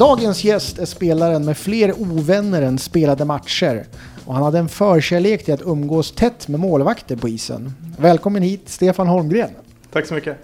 [0.00, 3.86] Dagens gäst är spelaren med fler ovänner än spelade matcher.
[4.24, 7.72] Och han hade en förkärlek till att umgås tätt med målvakter på isen.
[7.98, 9.50] Välkommen hit Stefan Holmgren.
[9.92, 10.36] Tack så mycket.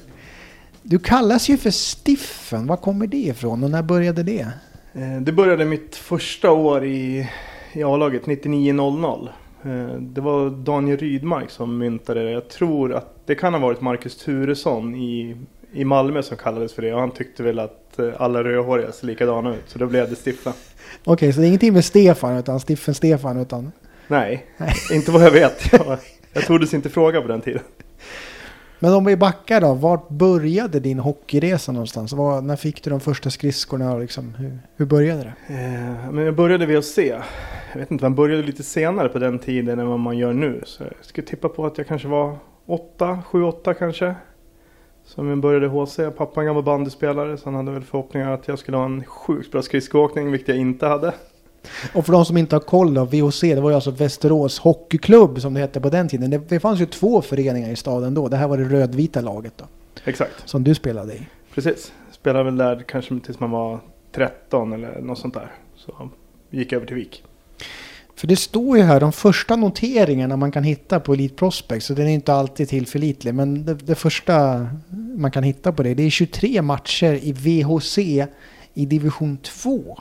[0.82, 2.66] Du kallas ju för Stiffen.
[2.66, 4.46] Var kommer det ifrån och när började det?
[4.92, 7.28] Eh, det började mitt första år i,
[7.72, 9.28] i A-laget, 99-00.
[9.62, 12.30] Eh, det var Daniel Rydmark som myntade det.
[12.30, 15.36] Jag tror att det kan ha varit Marcus Turesson i,
[15.76, 16.94] i Malmö som kallades för det.
[16.94, 19.64] Och han tyckte väl att eh, alla rödhåriga ser likadana ut.
[19.66, 20.52] Så då blev det Stiffen.
[20.52, 23.72] Okej, okay, så det är ingenting med Stefan utan Stiffen Stefan utan?
[24.08, 24.74] Nej, Nej.
[24.92, 25.72] inte vad jag vet.
[25.72, 25.98] Jag,
[26.32, 27.62] jag tordes inte fråga på den tiden.
[28.78, 32.12] Men om vi backar då, vart började din hockeyresa någonstans?
[32.12, 35.54] Var, när fick du de första skridskorna och liksom, hur, hur började det?
[35.54, 37.20] Eh, men jag började vid att se.
[37.72, 40.62] Jag vet inte, man började lite senare på den tiden än vad man gör nu.
[40.64, 44.14] Så jag skulle tippa på att jag kanske var åtta, sju, åtta kanske.
[45.06, 45.96] Som jag började HC.
[46.16, 49.52] Pappa en gammal bandyspelare så han hade väl förhoppningar att jag skulle ha en sjukt
[49.52, 51.14] bra skridskoåkning, vilket jag inte hade.
[51.94, 55.40] Och för de som inte har koll då, VHC, det var ju alltså Västerås Hockeyklubb
[55.40, 56.30] som det hette på den tiden.
[56.30, 58.28] Det, det fanns ju två föreningar i staden då.
[58.28, 59.64] Det här var det rödvita laget då.
[60.04, 60.48] Exakt.
[60.48, 61.26] Som du spelade i.
[61.54, 61.92] Precis.
[62.10, 63.80] Spelade väl där kanske tills man var
[64.12, 65.52] 13 eller något sånt där.
[65.76, 66.10] Så
[66.50, 67.24] gick jag över till Vik.
[68.16, 71.94] För det står ju här de första noteringarna man kan hitta på Elite Prospect, så
[71.94, 73.34] den är inte alltid tillförlitlig.
[73.34, 74.66] Men det, det, första
[75.16, 77.98] man kan hitta på det, det är 23 matcher i VHC
[78.74, 79.98] i division 2.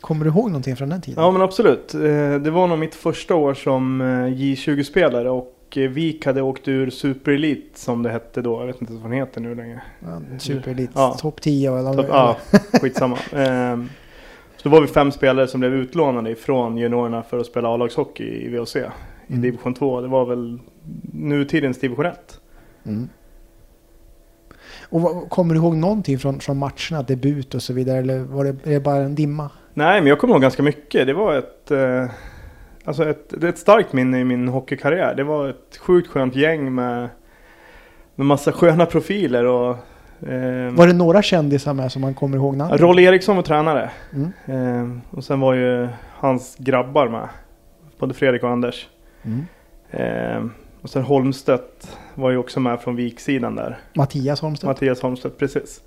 [0.00, 1.24] Kommer du ihåg någonting från den tiden?
[1.24, 1.94] Ja men absolut.
[1.94, 2.00] Eh,
[2.34, 6.90] det var nog mitt första år som eh, J20-spelare och eh, Vik hade åkt ur
[6.90, 8.60] Super Elite som det hette då.
[8.60, 9.82] Jag vet inte vad den heter nu längre.
[10.00, 11.16] Ja, Super Elite, ja.
[11.20, 11.94] topp 10 eller?
[11.94, 12.36] Top, ja,
[12.80, 13.18] skitsamma.
[14.62, 18.56] Så var vi fem spelare som blev utlånade ifrån juniorerna för att spela A-lagshockey i
[18.56, 18.76] VOC.
[18.76, 18.80] I
[19.28, 19.42] mm.
[19.42, 20.00] division 2.
[20.00, 20.58] Det var väl
[21.12, 22.40] nutidens division 1.
[22.86, 23.08] Mm.
[24.88, 27.98] Och kommer du ihåg någonting från, från matcherna, debut och så vidare?
[27.98, 29.50] Eller var det, är det bara en dimma?
[29.74, 31.06] Nej, men jag kommer ihåg ganska mycket.
[31.06, 32.06] Det var ett, eh,
[32.84, 35.14] alltså ett, ett starkt minne i min hockeykarriär.
[35.14, 37.08] Det var ett sjukt skönt gäng med,
[38.14, 39.44] med massa sköna profiler.
[39.44, 39.76] Och,
[40.70, 42.80] var det några kändisar med som man kommer ihåg namnet?
[42.80, 43.90] Roll Eriksson var tränare.
[44.12, 44.32] Mm.
[44.46, 47.28] Eh, och sen var ju hans grabbar med.
[47.98, 48.88] Både Fredrik och Anders.
[49.22, 49.46] Mm.
[49.90, 50.50] Eh,
[50.82, 53.78] och sen Holmstedt var ju också med från viksidan där.
[53.94, 54.66] Mattias Holmstedt?
[54.68, 55.80] Mattias Holmstedt, precis.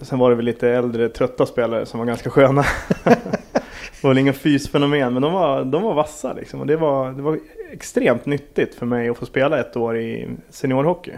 [0.00, 2.62] Sen var det väl lite äldre trötta spelare som var ganska sköna.
[3.04, 6.60] det var väl inga fysfenomen men de var, de var vassa liksom.
[6.60, 7.38] Och det var, det var
[7.72, 11.12] extremt nyttigt för mig att få spela ett år i seniorhockey.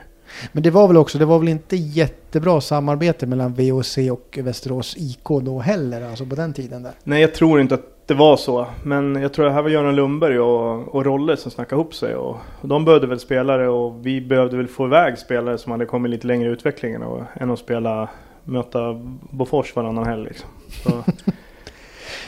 [0.53, 4.95] Men det var väl också, det var väl inte jättebra samarbete mellan VOC och Västerås
[4.99, 6.93] IK då heller, alltså på den tiden där?
[7.05, 8.67] Nej, jag tror inte att det var så.
[8.83, 11.95] Men jag tror att det här var Göran Lundberg och, och Rolle som snackade ihop
[11.95, 12.15] sig.
[12.15, 15.87] Och, och, de behövde väl spelare och vi behövde väl få iväg spelare som hade
[15.87, 18.09] kommit lite längre i utvecklingen och, än att spela,
[18.45, 18.79] möta
[19.31, 20.51] Bofors varannan helg liksom.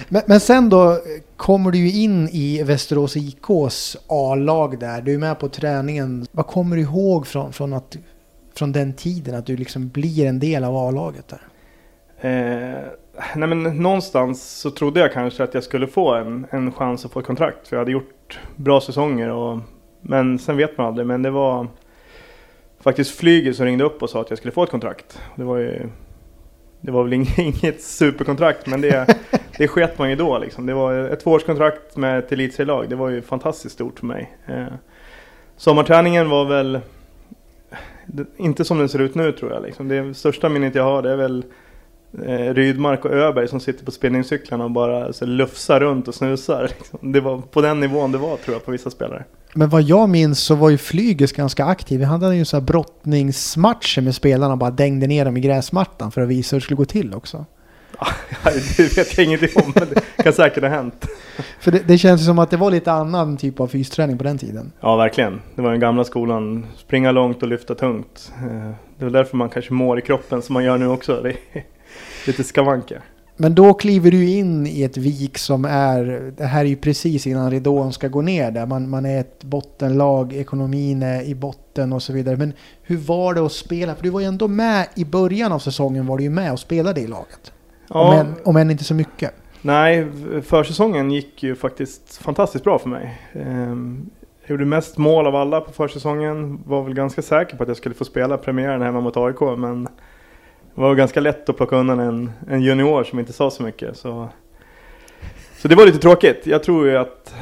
[0.08, 0.98] men, men, sen då
[1.38, 5.02] kommer du ju in i Västerås IKs A-lag där.
[5.02, 6.26] Du är med på träningen.
[6.32, 7.96] Vad kommer du ihåg från, från, att,
[8.54, 9.34] från den tiden?
[9.34, 11.42] Att du liksom blir en del av A-laget där?
[12.20, 12.88] Eh
[13.34, 17.12] nej men någonstans så trodde jag kanske att jag skulle få en, en chans att
[17.12, 17.68] få ett kontrakt.
[17.68, 19.30] För jag hade gjort bra säsonger.
[19.30, 19.58] Och,
[20.00, 21.06] men sen vet man aldrig.
[21.06, 21.66] Men det var
[22.80, 25.20] faktiskt flyget som ringde upp och sa att jag skulle få ett kontrakt.
[25.36, 25.88] Det var ju
[26.80, 29.16] det var väl inget superkontrakt men det,
[29.58, 30.66] det sket man ju då liksom.
[30.66, 32.88] Det var ett tvåårskontrakt med ett elitserielag.
[32.88, 34.36] Det var ju fantastiskt stort för mig.
[34.46, 34.66] Eh,
[35.56, 36.80] sommarträningen var väl
[38.36, 39.62] inte som den ser ut nu tror jag.
[39.62, 39.88] Liksom.
[39.88, 41.44] Det största minnet jag har det är väl
[42.24, 46.62] eh, Rydmark och Öberg som sitter på spinningcyklarna och bara alltså, lufsar runt och snusar.
[46.78, 47.12] Liksom.
[47.12, 49.24] Det var på den nivån det var tror jag på vissa spelare.
[49.54, 51.98] Men vad jag minns så var ju Flyges ganska aktiv.
[51.98, 56.10] Vi hade ju så här brottningsmatcher med spelarna och bara dängde ner dem i gräsmattan
[56.10, 57.46] för att visa hur det skulle gå till också.
[58.00, 58.06] Ja,
[58.76, 61.06] det vet jag ingenting om, men det kan säkert ha hänt.
[61.60, 64.38] För det, det känns som att det var lite annan typ av fysträning på den
[64.38, 64.72] tiden.
[64.80, 65.40] Ja, verkligen.
[65.54, 66.66] Det var den gamla skolan.
[66.76, 68.32] Springa långt och lyfta tungt.
[68.38, 71.20] Eh, det är därför man kanske mår i kroppen som man gör nu också.
[71.22, 71.36] Det
[72.26, 73.00] lite skavanker.
[73.40, 77.26] Men då kliver du in i ett vik som är, det här är ju precis
[77.26, 78.66] innan ridån ska gå ner där.
[78.66, 82.36] Man, man är ett bottenlag, ekonomin är i botten och så vidare.
[82.36, 82.52] Men
[82.82, 83.94] hur var det att spela?
[83.94, 86.60] För du var ju ändå med i början av säsongen var du ju med och
[86.60, 87.52] spelade i laget.
[87.88, 88.08] Ja.
[88.08, 89.34] Om, än, om än inte så mycket.
[89.62, 90.06] Nej,
[90.42, 93.20] försäsongen gick ju faktiskt fantastiskt bra för mig.
[93.32, 94.10] Ehm,
[94.42, 96.60] jag gjorde mest mål av alla på försäsongen.
[96.66, 99.40] Var väl ganska säker på att jag skulle få spela premiären hemma mot AIK.
[99.40, 99.88] Men
[100.78, 103.96] det var ganska lätt att plocka undan en, en junior som inte sa så mycket.
[103.96, 104.28] Så,
[105.56, 106.46] så det var lite tråkigt.
[106.46, 107.34] Jag tror ju att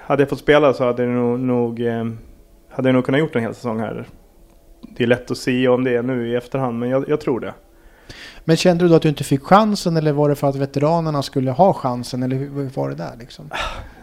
[0.00, 2.04] hade jag fått spela så hade jag nog, nog, eh,
[2.76, 4.04] nog kunnat gjort en hel säsong här.
[4.96, 7.54] Det är lätt att se om det nu i efterhand, men jag, jag tror det.
[8.44, 11.22] Men kände du då att du inte fick chansen eller var det för att veteranerna
[11.22, 13.50] skulle ha chansen eller hur var det där liksom?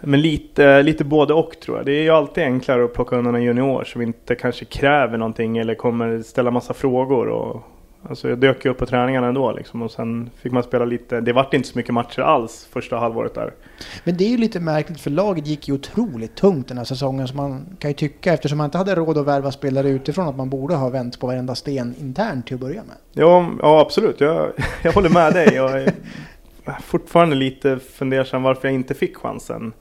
[0.01, 1.85] Men lite, lite både och tror jag.
[1.85, 5.57] Det är ju alltid enklare att plocka undan en junior som inte kanske kräver någonting
[5.57, 7.27] eller kommer ställa massa frågor.
[7.27, 7.63] Och,
[8.09, 11.21] alltså jag dök ju upp på träningarna ändå liksom och sen fick man spela lite.
[11.21, 13.53] Det vart inte så mycket matcher alls första halvåret där.
[14.03, 17.27] Men det är ju lite märkligt för laget gick ju otroligt tungt den här säsongen
[17.27, 20.35] så man kan ju tycka eftersom man inte hade råd att värva spelare utifrån att
[20.35, 22.95] man borde ha vänt på varenda sten internt till att börja med.
[23.13, 24.21] Ja, ja absolut.
[24.21, 24.51] Jag,
[24.83, 25.53] jag håller med dig.
[25.55, 25.93] Jag är
[26.83, 29.73] fortfarande lite fundersam varför jag inte fick chansen.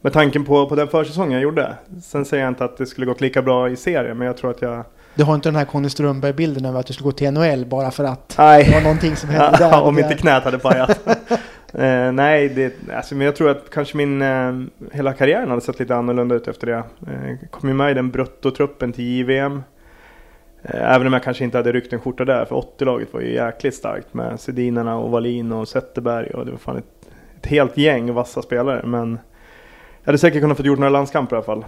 [0.00, 1.74] Med tanken på, på den försäsongen jag gjorde.
[2.02, 4.50] Sen säger jag inte att det skulle gått lika bra i serien, men jag tror
[4.50, 4.84] att jag...
[5.14, 7.90] Du har inte den här Conny Strömberg-bilden av att du skulle gå till NHL bara
[7.90, 8.64] för att nej.
[8.64, 9.82] det var någonting som hände där?
[9.82, 11.08] Om inte knät hade pajat.
[11.72, 14.52] eh, nej, det, alltså, men jag tror att kanske min eh,
[14.92, 16.76] hela karriären hade sett lite annorlunda ut efter det.
[16.76, 19.62] Eh, kom ju med i den bruttotruppen till JVM.
[20.64, 23.74] Även om jag kanske inte hade ryckt en skjorta där, för 80-laget var ju jäkligt
[23.74, 28.14] starkt med Sedinarna och Wallin och Zetterberg och det var fan ett, ett helt gäng
[28.14, 28.82] vassa spelare.
[28.84, 29.18] Men
[30.00, 31.64] jag hade säkert kunnat få gjort några landskamper i alla fall.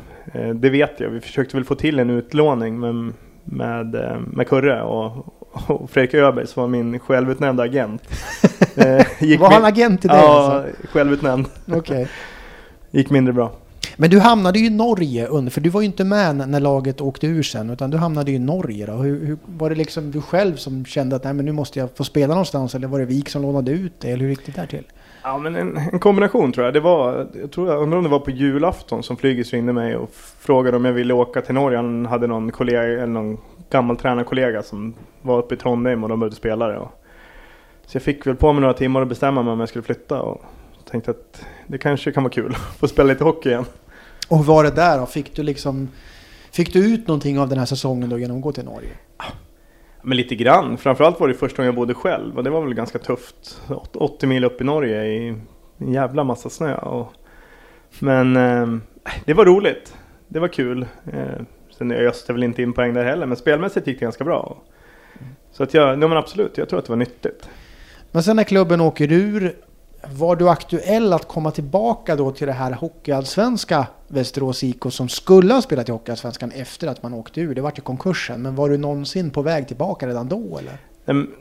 [0.55, 1.11] Det vet jag.
[1.11, 3.12] Vi försökte väl få till en utlåning med,
[3.44, 8.02] med, eh, med Kurre och, och Fredrik Öberg som var min självutnämnda agent.
[9.20, 10.17] Gick var han agent i dig?
[10.17, 10.88] Ja, alltså?
[10.93, 11.46] självutnämnd.
[11.67, 12.06] Okay.
[12.91, 13.52] Gick mindre bra.
[13.96, 17.00] Men du hamnade ju i Norge under, för du var ju inte med när laget
[17.00, 18.93] åkte ur sen, utan du hamnade i Norge då.
[18.93, 21.88] Hur, hur, var det liksom du själv som kände att nej, men nu måste jag
[21.97, 24.52] få spela någonstans, eller var det Vik som lånade ut det, eller hur gick det
[24.52, 24.85] där till?
[25.25, 26.75] Ja, men en, en, kombination tror jag.
[26.75, 29.97] Det var, jag tror jag undrar om det var på julafton som Flygis ringde mig
[29.97, 31.76] och frågade om jag ville åka till Norge.
[31.76, 33.38] Han hade någon kollega, eller någon
[33.71, 36.79] gammal tränarkollega som var uppe i Trondheim och de behövde spelare.
[36.79, 36.91] Och,
[37.87, 40.23] så jag fick väl på mig några timmar att bestämma mig om jag skulle flytta
[40.23, 40.43] och
[40.91, 43.65] tänkte att det kanske kan vara kul att få spela lite hockey igen.
[44.29, 45.06] Och var det där då?
[45.06, 45.88] Fick du liksom
[46.50, 48.91] Fick du ut någonting av den här säsongen då genom att gå till Norge?
[50.05, 50.79] Men lite grann.
[50.79, 53.62] Framförallt var det första gången jag bodde själv och det var väl ganska tufft.
[53.95, 55.29] 80 mil upp i Norge i
[55.79, 56.75] en jävla massa snö.
[56.75, 57.12] Och...
[57.99, 58.67] Men eh,
[59.25, 59.97] det var roligt.
[60.29, 60.87] Det var kul.
[61.12, 61.43] Eh,
[61.79, 64.62] sen öste jag väl inte in poäng där heller men spelmässigt gick det ganska bra.
[65.53, 67.49] Så att jag, nej men absolut, jag tror att det var nyttigt.
[68.11, 69.57] Men sen när klubben åker ur
[70.12, 75.55] var du aktuell att komma tillbaka då till det här hockeyallsvenska Västerås IK som skulle
[75.55, 77.55] ha spelat i Hockeyallsvenskan efter att man åkte ur?
[77.55, 80.79] Det vart ju konkursen, men var du någonsin på väg tillbaka redan då eller?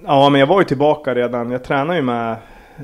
[0.05, 1.51] Ja, men jag var ju tillbaka redan.
[1.51, 2.31] Jag tränade ju med,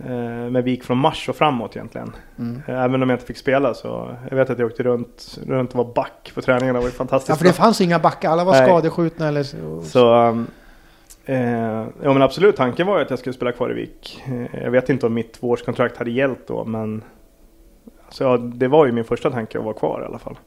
[0.06, 2.12] eh, med Vik från mars och framåt egentligen.
[2.40, 2.62] Mm.
[2.68, 4.18] Även om jag inte fick spela så.
[4.30, 6.74] Jag vet att jag åkte runt, runt och var back på träningarna.
[6.74, 7.30] Det var ju fantastiskt.
[7.30, 8.30] Ja, för det fanns inga backar.
[8.30, 8.66] Alla var Nej.
[8.66, 9.82] skadeskjutna eller så.
[9.82, 10.48] så um,
[11.30, 14.24] Eh, ja men absolut, tanken var ju att jag skulle spela kvar i Vik.
[14.28, 17.04] Eh, jag vet inte om mitt tvåårskontrakt hade gällt då men
[18.06, 20.38] alltså, ja, det var ju min första tanke att vara kvar i alla fall.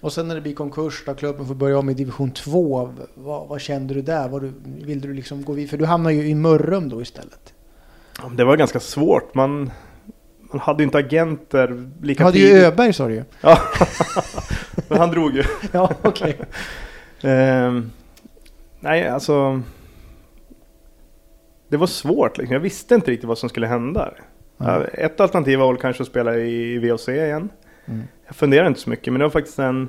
[0.00, 2.90] Och sen när det blir konkurs då klubben får börja om i division 2.
[3.14, 4.28] Vad, vad kände du där?
[4.28, 5.70] Var du, vill du liksom gå vidare?
[5.70, 7.54] För du hamnade ju i Mörrum då istället.
[8.36, 9.34] Det var ganska svårt.
[9.34, 9.70] Man,
[10.52, 12.56] man hade ju inte agenter lika Du hade tidigt.
[12.56, 13.24] ju Öberg sa du ju.
[13.40, 13.58] Ja,
[14.88, 15.44] men han drog ju.
[15.72, 16.40] ja, okej.
[17.18, 17.30] Okay.
[17.32, 17.80] eh,
[18.80, 19.62] nej, alltså
[21.74, 22.52] det var svårt liksom.
[22.52, 24.14] Jag visste inte riktigt vad som skulle hända.
[24.60, 24.82] Mm.
[24.92, 27.48] Ett alternativ var väl kanske att spela i VOC igen.
[27.86, 28.02] Mm.
[28.26, 29.88] Jag funderade inte så mycket men det var faktiskt en,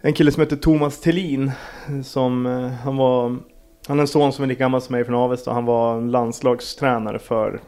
[0.00, 1.52] en kille som heter Thomas Tellin.
[2.02, 3.36] Som, eh, han var
[3.88, 5.52] han är en son som är lika gammal som mig från Avesta.
[5.52, 7.60] Han var landslagstränare för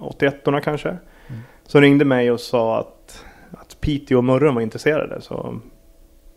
[0.00, 0.88] 81 orna kanske.
[0.88, 1.40] Mm.
[1.66, 5.20] Som ringde mig och sa att, att Piteå och Mörrum var intresserade.
[5.20, 5.60] Så,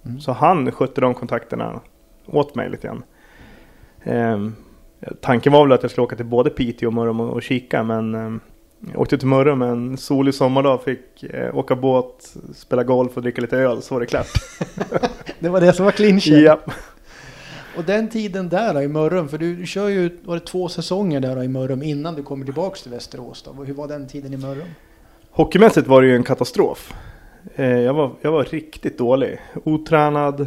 [0.05, 0.19] mm.
[0.19, 1.81] så han skötte de kontakterna
[2.25, 3.03] åt mig lite grann.
[4.03, 4.55] Um,
[5.21, 8.15] Tanken var väl att jag skulle åka till både Piteå och Mörrum och, kika men
[8.15, 8.41] eh,
[8.91, 13.41] jag åkte till Mörrum en solig sommardag, fick eh, åka båt, spela golf och dricka
[13.41, 14.27] lite öl så var det klart.
[15.39, 16.41] det var det som var clinchen?
[16.43, 16.59] Ja.
[17.77, 21.19] Och den tiden där då, i Mörrum, för du kör ju var det två säsonger
[21.19, 23.43] där då, i Mörrum innan du kommer tillbaks till Västerås.
[23.43, 23.63] Då.
[23.63, 24.67] Hur var den tiden i Mörrum?
[25.31, 26.93] Hockeymässigt var det ju en katastrof.
[27.55, 29.39] Eh, jag, var, jag var riktigt dålig.
[29.63, 30.41] Otränad.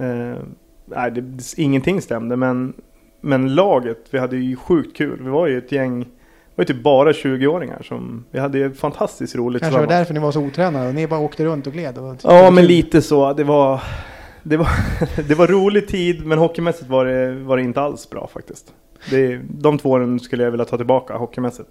[0.00, 0.38] Eh,
[0.84, 2.74] nej, det, ingenting stämde men
[3.20, 5.22] men laget, vi hade ju sjukt kul.
[5.22, 6.06] Vi var ju ett gäng, det
[6.54, 10.14] var ju typ bara 20-åringar som, vi hade ju fantastiskt roligt Kanske var det därför
[10.14, 11.98] ni var så otränade och ni bara åkte runt och gled?
[11.98, 13.32] Och ja, men lite så.
[13.32, 13.82] Det var,
[14.42, 14.68] det var,
[15.28, 18.72] det var rolig tid, men hockeymässigt var det, var det inte alls bra faktiskt.
[19.10, 21.70] Det, de två åren skulle jag vilja ta tillbaka hockeymässigt.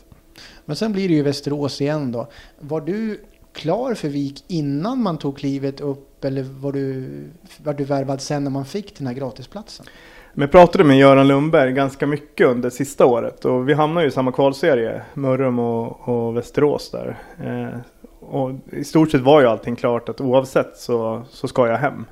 [0.66, 2.28] Men sen blir det ju Västerås igen då.
[2.60, 3.20] Var du
[3.54, 7.10] klar för Vik innan man tog klivet upp eller var du,
[7.64, 9.86] var du värvad sen när man fick den här gratisplatsen?
[10.40, 14.08] Men jag pratade med Göran Lundberg ganska mycket under sista året och vi hamnade ju
[14.08, 17.18] i samma kvalserie, Mörrum och, och Västerås där.
[17.44, 17.80] Eh,
[18.20, 22.06] och i stort sett var ju allting klart att oavsett så, så ska jag hem.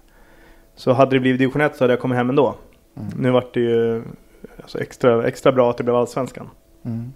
[0.76, 2.56] Så hade det blivit division 1 så hade jag kommit hem ändå.
[2.98, 3.10] Mm.
[3.18, 4.04] Nu vart det ju
[4.62, 6.50] alltså extra, extra bra att det blev allsvenskan.
[6.86, 7.14] Mm.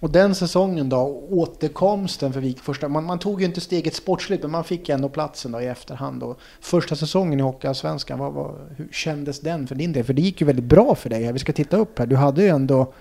[0.00, 4.42] Och den säsongen då, återkomsten för Vik första, man, man, tog ju inte steget sportsligt
[4.42, 6.20] men man fick ändå platsen då i efterhand.
[6.20, 6.36] Då.
[6.60, 10.04] första säsongen i Hockeyallsvenskan, vad, vad, hur kändes den för din del?
[10.04, 11.32] För det gick ju väldigt bra för dig.
[11.32, 12.92] Vi ska titta upp här, du hade ju ändå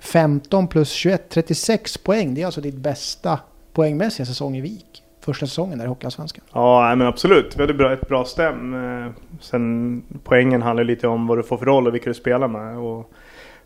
[0.00, 2.34] 15 plus 21, 36 poäng.
[2.34, 3.38] Det är alltså ditt bästa
[3.72, 5.02] poängmässiga säsong i Vik.
[5.20, 6.44] Första säsongen där i Hockeyallsvenskan.
[6.52, 7.56] Ja, men absolut.
[7.56, 8.74] Vi hade ett bra stäm.
[8.74, 12.48] Eh, sen poängen handlar lite om vad du får för roll och vilka du spelar
[12.48, 12.78] med.
[12.78, 13.10] Och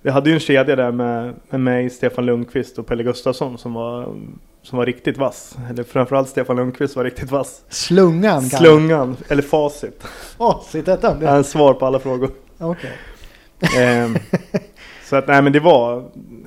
[0.04, 3.74] vi hade ju en kedja där med, med mig, Stefan Lundqvist och Pelle Gustafsson som
[3.74, 4.16] var,
[4.62, 5.56] som var riktigt vass.
[5.70, 7.64] Eller framförallt Stefan Lundqvist var riktigt vass.
[7.68, 8.42] Slungan?
[8.42, 10.02] Slungan, eller facit.
[10.38, 11.14] Facit detta?
[11.14, 11.26] Det...
[11.26, 12.30] Han svar på alla frågor.
[12.58, 12.92] Okej.
[13.60, 13.84] Okay.
[13.84, 14.10] eh,
[15.04, 15.96] så att nej men det var,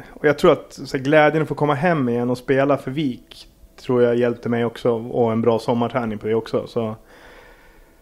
[0.10, 3.48] och jag tror att så glädjen att få komma hem igen och spela för Vik
[3.82, 6.68] tror jag hjälpte mig också och en bra sommarträning på det också.
[6.68, 6.96] Så,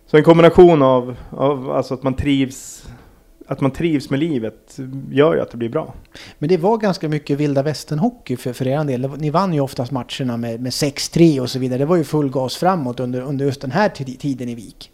[0.06, 2.88] så en kombination av, av alltså att man trivs
[3.48, 4.80] att man trivs med livet
[5.12, 5.94] gör ju att det blir bra.
[6.40, 9.10] Men det var ganska mycket vilda västern-hockey för, för er del.
[9.18, 11.80] Ni vann ju oftast matcherna med, med 6-3 och så vidare.
[11.80, 14.92] Det var ju full gas framåt under, under just den här tiden i Vik.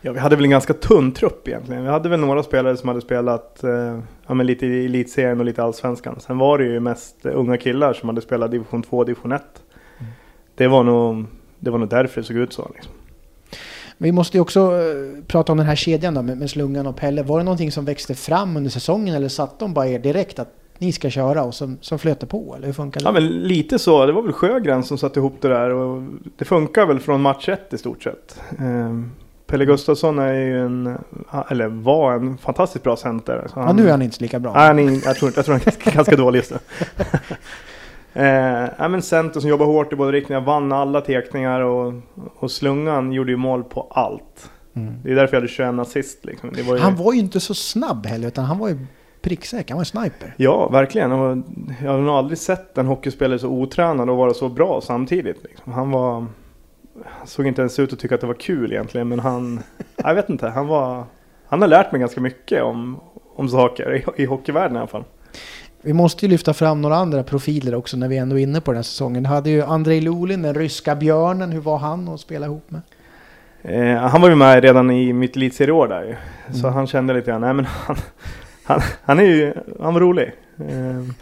[0.00, 1.82] Ja, vi hade väl en ganska tunn trupp egentligen.
[1.82, 5.46] Vi hade väl några spelare som hade spelat eh, ja, men lite i elitserien och
[5.46, 6.20] lite allsvenskan.
[6.20, 9.42] Sen var det ju mest unga killar som hade spelat division 2 och division 1.
[9.98, 10.12] Mm.
[10.54, 11.24] Det, var nog,
[11.58, 12.70] det var nog därför det såg ut så.
[12.74, 12.92] Liksom.
[13.98, 16.96] Vi måste ju också eh, prata om den här kedjan då med, med Slungan och
[16.96, 17.22] Pelle.
[17.22, 20.48] Var det någonting som växte fram under säsongen eller satt de bara er direkt att
[20.78, 22.54] ni ska köra och som, som flöt det på?
[22.56, 23.06] Eller hur funkar det?
[23.06, 24.06] Ja men lite så.
[24.06, 26.02] Det var väl Sjögren som satte ihop det där och
[26.36, 28.40] det funkar väl från match ett i stort sett.
[28.58, 29.12] Um,
[29.46, 30.98] Pelle Gustafsson är ju en,
[31.50, 33.46] eller var en fantastiskt bra center.
[33.52, 34.52] Så han, ja, nu är han inte lika bra.
[34.52, 36.58] Nej, han är, jag, tror, jag tror han är ganska dålig just nu.
[38.12, 41.94] Eh, men center som jobbar hårt i båda riktningar, vann alla tekningar och,
[42.36, 44.50] och Slungan gjorde ju mål på allt.
[44.74, 44.94] Mm.
[45.02, 46.24] Det är därför jag hade 21 assist.
[46.24, 46.50] Liksom.
[46.66, 46.80] Var ju...
[46.80, 48.78] Han var ju inte så snabb heller, utan han var ju
[49.22, 50.34] pricksäker, han var en sniper.
[50.36, 51.10] Ja, verkligen.
[51.82, 55.44] Jag har nog aldrig sett en hockeyspelare så otränad och vara så bra samtidigt.
[55.44, 55.72] Liksom.
[55.72, 56.26] Han var...
[57.04, 59.60] Han såg inte ens ut att tycka att det var kul egentligen, men han...
[59.96, 61.04] jag vet inte, han var...
[61.46, 63.00] Han har lärt mig ganska mycket om,
[63.36, 65.04] om saker, i, i hockeyvärlden i alla fall.
[65.82, 68.70] Vi måste ju lyfta fram några andra profiler också när vi ändå är inne på
[68.70, 69.22] den här säsongen.
[69.22, 71.52] Du hade ju Andrei Lulin, den ryska björnen.
[71.52, 72.80] Hur var han att spela ihop med?
[73.62, 76.16] Eh, han var ju med redan i mitt elitserieår där ju.
[76.52, 76.74] Så mm.
[76.74, 77.96] han kände lite grann, nej men han,
[78.64, 80.32] han, han är ju, han var rolig.
[80.58, 81.14] Eh,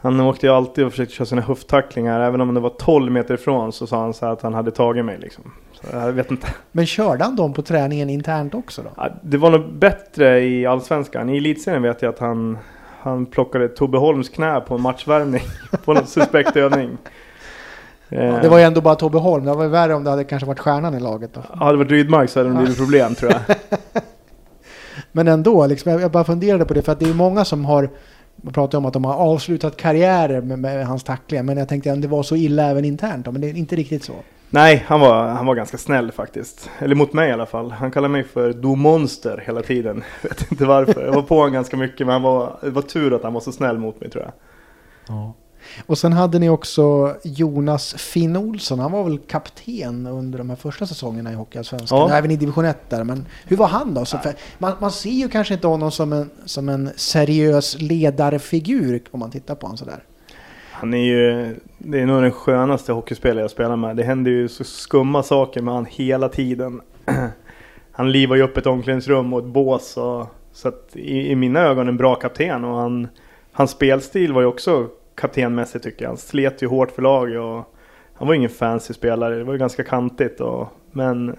[0.00, 2.20] han åkte ju alltid och försökte köra sina höfttacklingar.
[2.20, 5.04] Även om det var 12 meter ifrån så sa han så att han hade tagit
[5.04, 5.52] mig liksom.
[5.72, 6.46] Så jag vet inte.
[6.72, 8.90] Men körde han dem på träningen internt också då?
[8.96, 11.28] Ja, det var nog bättre i Allsvenskan.
[11.28, 12.58] I elitserien vet jag att han
[13.06, 15.42] han plockade Tobbe Holms knä på en matchvärmning
[15.84, 16.98] på någon suspekt övning.
[18.08, 19.44] Ja, det var ju ändå bara Tobbe Holm.
[19.44, 21.34] Det var ju värre om det hade kanske varit stjärnan i laget.
[21.34, 21.40] Då.
[21.54, 23.56] Hade det varit Rydmark så hade det blivit problem tror jag.
[25.12, 26.82] Men ändå, liksom, jag bara funderade på det.
[26.82, 27.90] För att det är många som har
[28.36, 31.42] man pratar om att de har avslutat karriärer med, med hans tacklingar.
[31.42, 33.26] Men jag tänkte att det var så illa även internt.
[33.26, 34.14] Men det är inte riktigt så.
[34.50, 36.70] Nej, han var, han var ganska snäll faktiskt.
[36.78, 37.70] Eller mot mig i alla fall.
[37.70, 40.04] Han kallade mig för Do Monster hela tiden.
[40.22, 41.04] Jag vet inte varför.
[41.04, 43.40] Jag var på honom ganska mycket men han var, det var tur att han var
[43.40, 44.32] så snäll mot mig tror jag.
[45.08, 45.34] Ja.
[45.86, 48.78] Och sen hade ni också Jonas Finn Olsson.
[48.78, 51.98] Han var väl kapten under de här första säsongerna i Hockeyallsvenskan.
[51.98, 52.16] Ja.
[52.16, 53.04] Även i division 1 där.
[53.04, 54.04] Men hur var han då?
[54.04, 54.18] Så
[54.58, 59.30] man, man ser ju kanske inte honom som en, som en seriös ledarfigur om man
[59.30, 60.02] tittar på honom sådär.
[60.78, 63.96] Han är ju, det är nog den skönaste hockeyspelare jag spelar med.
[63.96, 66.80] Det händer ju så skumma saker med han hela tiden.
[67.92, 69.96] Han livar ju upp ett omklädningsrum och ett bås.
[69.96, 72.64] Och, så att i, i mina ögon en bra kapten.
[72.64, 73.08] Och han,
[73.52, 76.10] hans spelstil var ju också kaptenmässigt tycker jag.
[76.10, 77.74] Han slet ju hårt för laget och
[78.14, 79.36] han var ingen fancy spelare.
[79.36, 80.40] Det var ju ganska kantigt.
[80.40, 81.36] Och, men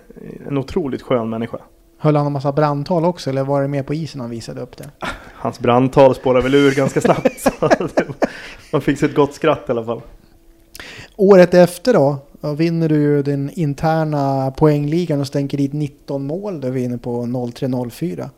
[0.48, 1.58] en otroligt skön människa.
[1.98, 4.78] Höll han en massa brandtal också eller var det mer på isen han visade upp
[4.78, 4.90] det?
[5.40, 7.52] Hans brandtal spårade väl ur ganska snabbt.
[8.72, 10.02] man fick sig ett gott skratt i alla fall.
[11.16, 16.62] Året efter då, då vinner du ju den interna poängligan och stänker dit 19 mål.
[16.62, 18.30] Då vi är inne på 03-04.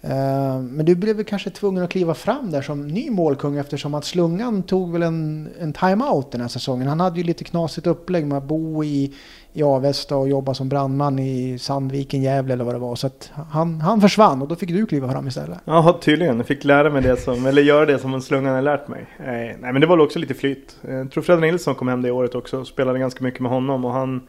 [0.00, 3.94] Eh, men du blev väl kanske tvungen att kliva fram där som ny målkung eftersom
[3.94, 6.88] att Slungan tog väl en, en timeout den här säsongen.
[6.88, 9.14] Han hade ju lite knasigt upplägg med att bo i,
[9.56, 12.94] i Avesta och jobbade som brandman i Sandviken, Gävle eller vad det var.
[12.94, 15.58] Så att han, han försvann och då fick du kliva fram istället.
[15.64, 16.36] Ja, tydligen.
[16.36, 19.06] Jag fick lära mig det som, eller göra det som en Slungan har lärt mig.
[19.18, 20.76] Eh, nej, men det var också lite flyt.
[20.88, 23.50] Eh, jag tror Fredrik Nilsson kom hem det året också och spelade ganska mycket med
[23.50, 24.28] honom och han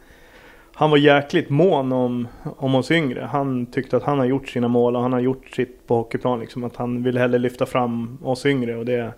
[0.74, 3.28] han var jäkligt mån om, om oss yngre.
[3.32, 6.40] Han tyckte att han har gjort sina mål och han har gjort sitt på hockeyplan.
[6.40, 8.76] Liksom, att han ville hellre lyfta fram oss yngre.
[8.76, 9.12] Och det,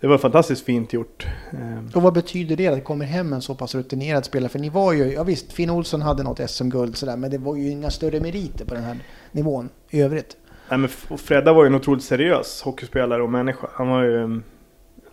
[0.00, 1.26] det var fantastiskt fint gjort.
[1.52, 4.48] Eh, och vad betyder det att det kommer hem en så pass rutinerad spelare?
[4.48, 7.56] För ni var ju, ja visst, Finn Olsson hade något SM-guld sådär, men det var
[7.56, 8.96] ju inga större meriter på den här
[9.32, 10.36] nivån i övrigt.
[10.70, 10.88] Nej, men
[11.18, 13.68] Fredda var ju en otroligt seriös hockeyspelare och människa.
[13.72, 14.40] Han var ju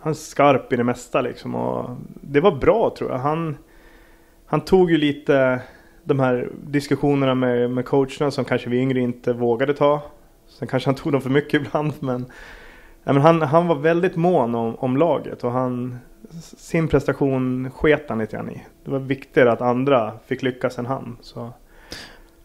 [0.06, 1.54] han är skarp i det mesta liksom.
[1.54, 3.18] Och det var bra tror jag.
[3.18, 3.56] Han,
[4.46, 5.62] han tog ju lite
[6.04, 10.02] de här diskussionerna med, med coacherna som kanske vi yngre inte vågade ta.
[10.48, 12.26] Sen kanske han tog dem för mycket ibland men,
[13.06, 15.98] ja, men han, han var väldigt mån om, om laget och han,
[16.56, 18.62] sin prestation sket han lite grann i.
[18.84, 21.16] Det var viktigare att andra fick lyckas än han.
[21.20, 21.50] Så.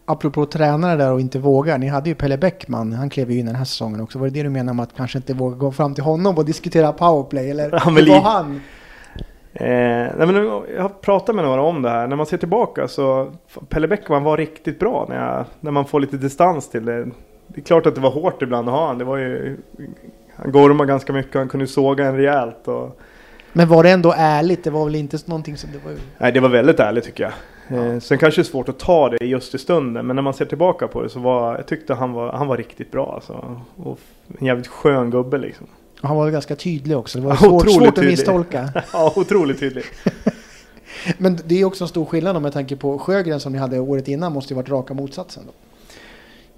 [0.04, 1.78] Apropå tränare där och inte vågar.
[1.78, 4.18] Ni hade ju Pelle Bäckman, han klev ju in den här säsongen också.
[4.18, 6.44] Var det det du menar med att kanske inte våga gå fram till honom och
[6.44, 7.50] diskutera powerplay?
[7.50, 8.60] Eller ja, hur var han?
[9.54, 9.66] Eh,
[10.16, 12.06] nej men jag har pratat med några om det här.
[12.06, 13.32] När man ser tillbaka så
[13.68, 17.04] Pelle Bäckman var riktigt bra när, jag, när man får lite distans till det.
[17.46, 18.98] Det är klart att det var hårt ibland att ha han.
[18.98, 19.58] Det var ju,
[20.42, 22.68] han gormade ganska mycket, han kunde såga en rejält.
[22.68, 23.00] Och...
[23.52, 24.64] Men var det ändå ärligt?
[24.64, 25.96] Det var väl inte någonting som det var?
[26.18, 27.32] Nej, det var väldigt ärligt tycker jag.
[27.68, 27.84] Ja.
[27.84, 30.34] Eh, sen kanske det är svårt att ta det just i stunden, men när man
[30.34, 33.60] ser tillbaka på det så var jag tyckte han var, han var riktigt bra alltså.
[33.76, 33.98] Och
[34.38, 35.66] en jävligt skön gubbe liksom.
[36.00, 37.18] Han var ganska tydlig också.
[37.18, 38.68] Det var svårt, svårt att misstolka.
[38.92, 39.84] ja, otroligt tydlig.
[41.18, 43.78] Men det är också en stor skillnad om jag tänker på Sjögren som ni hade
[43.78, 45.52] året innan måste ju varit raka motsatsen då.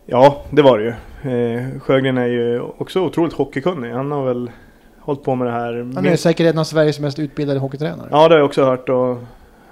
[0.06, 0.90] Ja, det var det ju.
[1.32, 3.90] Eh, Sjögren är ju också otroligt hockeykunnig.
[3.90, 4.50] Han har väl
[4.98, 5.92] hållit på med det här.
[5.94, 8.08] Han är säkert en av Sveriges mest utbildade hockeytränare.
[8.10, 8.88] Ja, det har jag också hört.
[8.88, 9.16] Och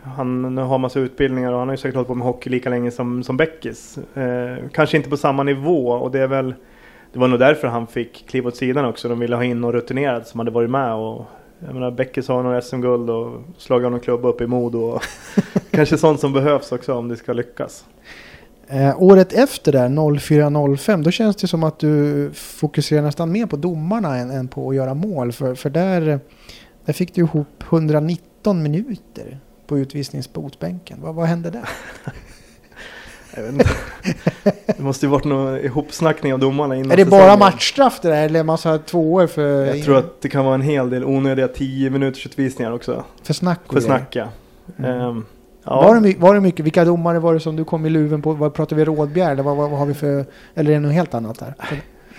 [0.03, 2.91] han har massa utbildningar och han har ju säkert hållit på med hockey lika länge
[2.91, 3.99] som, som Bäckis.
[3.99, 6.55] Eh, kanske inte på samma nivå och det är väl
[7.13, 9.09] det var nog därför han fick kliva åt sidan också.
[9.09, 10.95] De ville ha in någon rutinerad som hade varit med.
[10.95, 11.25] Och,
[11.59, 15.01] jag menar, Bäckis har några SM-guld och slagit någon klubba upp i Modo.
[15.71, 17.85] kanske sånt som behövs också om det ska lyckas.
[18.69, 23.57] Eh, året efter där, 04-05, då känns det som att du fokuserar nästan mer på
[23.57, 25.33] domarna än, än på att göra mål.
[25.33, 26.21] För, för där,
[26.85, 30.99] där fick du ihop 119 minuter på utvisningsbotbänken.
[31.03, 31.69] Vad, vad hände där?
[34.67, 38.25] Det måste ju varit någon ihopsnackning av domarna innan Är det bara matchstraff det där
[38.25, 39.65] eller är man så här två år för...
[39.67, 43.05] Jag tror att det kan vara en hel del onödiga 10 minuters utvisningar också.
[43.23, 44.29] För snack För snack ja.
[44.79, 45.01] Mm.
[45.01, 45.27] Um,
[45.65, 45.83] ja.
[45.83, 48.33] Var, det, var det mycket, vilka domare var det som du kom i luven på?
[48.33, 50.93] Vad pratar vi Rådbjer eller vad, vad, vad, har vi för, eller är det något
[50.93, 51.55] helt annat där?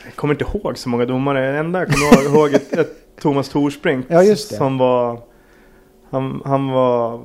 [0.05, 1.51] Jag kommer inte ihåg så många domare.
[1.51, 4.05] Det enda jag kommer ihåg är ett Thomas Torsbrink.
[4.09, 4.35] Ja.
[4.35, 5.19] Som var,
[6.09, 7.21] han, han var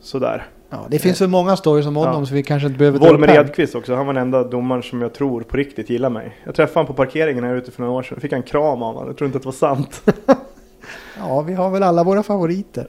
[0.00, 0.46] sådär.
[0.70, 2.26] Ja, det finns så många stories om honom ja.
[2.26, 3.94] så vi kanske inte behöver Volmer Edqvist också.
[3.94, 6.36] Han var den enda domaren som jag tror på riktigt gillar mig.
[6.44, 8.20] Jag träffade honom på parkeringen här ute för några år sedan.
[8.20, 9.06] Fick en kram av honom.
[9.06, 10.02] Jag tror inte att det var sant.
[11.18, 12.88] ja, vi har väl alla våra favoriter.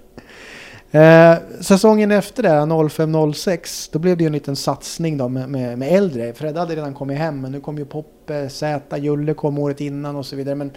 [0.91, 5.77] Eh, säsongen efter det, 05-06, då blev det ju en liten satsning då med, med,
[5.77, 6.33] med äldre.
[6.33, 10.15] Fred hade redan kommit hem, men nu kom ju Poppe, Zäta, Julle kom året innan
[10.15, 10.55] och så vidare.
[10.55, 10.71] Men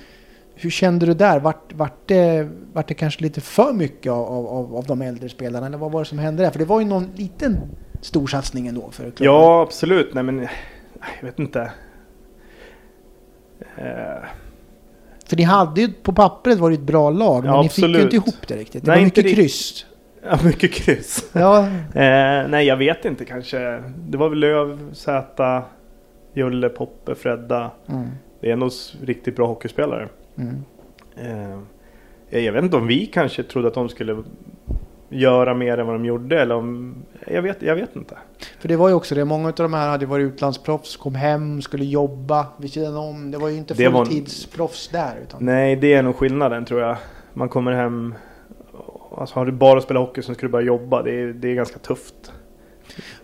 [0.55, 1.41] hur kände du där?
[1.41, 5.67] Vart, vart, det, vart det kanske lite för mycket av, av, av de äldre spelarna?
[5.67, 6.51] Eller vad var det som hände där?
[6.51, 7.57] För det var ju någon liten
[8.01, 9.25] stor satsning ändå för klubben.
[9.25, 10.15] Ja, absolut.
[10.15, 10.39] Nej, men
[11.21, 11.61] jag vet inte.
[13.79, 14.25] Uh...
[15.27, 17.85] För ni hade ju, på pappret var det ett bra lag, men ja, ni fick
[17.85, 18.85] ju inte ihop det riktigt.
[18.85, 19.87] Det nej, var mycket kryss.
[20.25, 21.31] Ja, mycket kryss.
[21.33, 21.59] Ja.
[21.95, 23.83] eh, nej, jag vet inte kanske.
[23.97, 25.63] Det var väl Löv, Zäta,
[26.35, 27.71] Julle, Poppe, Fredda.
[27.89, 28.09] Mm.
[28.41, 28.71] Det är ändå
[29.03, 30.09] riktigt bra hockeyspelare.
[30.39, 30.65] Mm.
[31.17, 34.23] Eh, jag vet inte om vi kanske trodde att de skulle
[35.09, 36.41] göra mer än vad de gjorde.
[36.41, 36.95] Eller om,
[37.27, 38.17] jag, vet, jag vet inte.
[38.59, 41.63] För det var ju också det, många av de här hade varit utlandsproffs, kom hem,
[41.63, 43.31] skulle jobba vid sidan om.
[43.31, 45.17] Det var ju inte fulltidsproffs där.
[45.23, 45.45] Utan...
[45.45, 46.97] Nej, det är nog skillnaden tror jag.
[47.33, 48.15] Man kommer hem,
[49.19, 51.03] alltså har du bara spelat hockey så ska du börja jobba.
[51.03, 52.33] Det är, det är ganska tufft.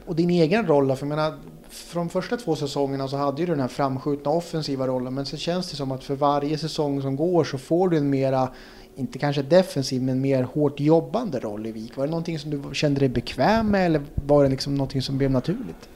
[0.06, 0.96] Och din egen roll då?
[0.96, 1.34] För jag menar,
[1.68, 5.70] från första två säsongerna så hade du den här framskjutna offensiva rollen men så känns
[5.70, 8.48] det som att för varje säsong som går så får du en mera,
[8.94, 11.96] inte kanske defensiv, men mer hårt jobbande roll i Vik.
[11.96, 15.18] Var det någonting som du kände dig bekväm med eller var det liksom någonting som
[15.18, 15.88] blev naturligt?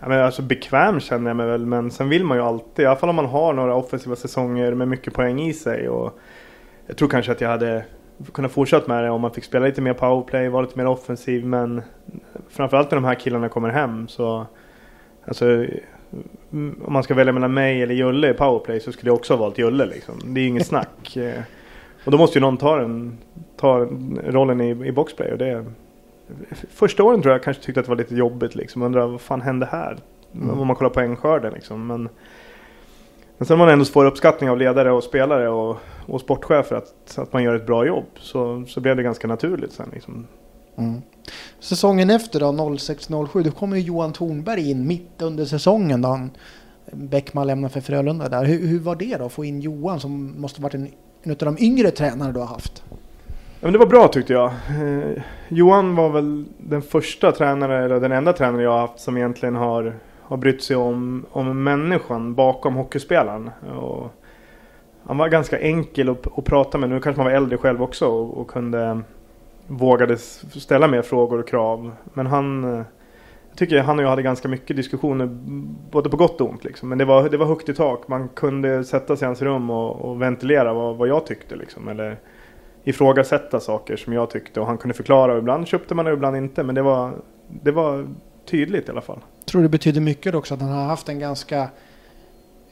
[0.00, 2.86] Ja, men alltså bekväm känner jag mig väl, men sen vill man ju alltid, i
[2.86, 5.88] alla fall om man har några offensiva säsonger med mycket poäng i sig.
[5.88, 6.18] Och
[6.86, 7.84] jag tror kanske att jag hade
[8.32, 11.46] kunnat fortsätta med det om man fick spela lite mer powerplay, vara lite mer offensiv,
[11.46, 11.82] men
[12.48, 14.46] framförallt när de här killarna kommer hem så
[15.26, 15.66] Alltså,
[16.50, 19.40] om man ska välja mellan mig eller Julle i powerplay så skulle jag också ha
[19.40, 20.14] valt Julle liksom.
[20.24, 21.16] Det är inget snack.
[21.16, 21.42] Eh,
[22.04, 23.18] och då måste ju någon ta, den,
[23.56, 23.88] ta
[24.24, 25.32] rollen i, i boxplay.
[25.32, 25.64] Och det,
[26.70, 28.82] första åren tror jag kanske tyckte att det var lite jobbigt liksom.
[28.82, 29.98] Undrar vad fan hände här?
[30.34, 30.60] Mm.
[30.60, 31.86] Om man kollar poängskörden liksom.
[31.86, 32.08] Men,
[33.38, 37.32] men sen man ändå får uppskattning av ledare och spelare och, och sportchefer att, att
[37.32, 38.06] man gör ett bra jobb.
[38.18, 40.26] Så, så blev det ganska naturligt sen liksom.
[40.78, 41.02] Mm.
[41.60, 46.02] Säsongen efter då, 06-07, då kommer Johan Thornberg in mitt under säsongen.
[46.02, 46.30] Då han,
[46.92, 48.44] Bäckman lämnar för Frölunda där.
[48.44, 50.88] Hur, hur, var det då, att få in Johan som måste varit en,
[51.22, 52.82] en av de yngre tränare du har haft?
[53.60, 54.46] Ja, men det var bra tyckte jag.
[54.46, 59.16] Eh, Johan var väl den första tränare, eller den enda tränare jag har haft som
[59.16, 59.94] egentligen har,
[60.26, 63.50] har brytt sig om, om människan bakom hockeyspelaren.
[63.78, 64.12] Och
[65.04, 66.88] han var ganska enkel att, att prata med.
[66.88, 69.00] Nu kanske man var äldre själv också och, och kunde
[69.66, 71.92] vågade ställa mer frågor och krav.
[72.14, 72.82] Men han eh,
[73.56, 75.26] jag tycker han och jag hade ganska mycket diskussioner
[75.90, 76.64] både på gott och ont.
[76.64, 76.88] Liksom.
[76.88, 78.08] Men det var, det var högt i tak.
[78.08, 81.56] Man kunde sätta sig i hans rum och, och ventilera vad, vad jag tyckte.
[81.56, 81.88] Liksom.
[81.88, 82.16] Eller
[82.84, 85.38] ifrågasätta saker som jag tyckte och han kunde förklara.
[85.38, 86.62] Ibland köpte man det ibland inte.
[86.62, 87.12] Men det var,
[87.62, 88.06] det var
[88.44, 89.20] tydligt i alla fall.
[89.46, 91.68] Tror det betyder mycket också att han har haft en ganska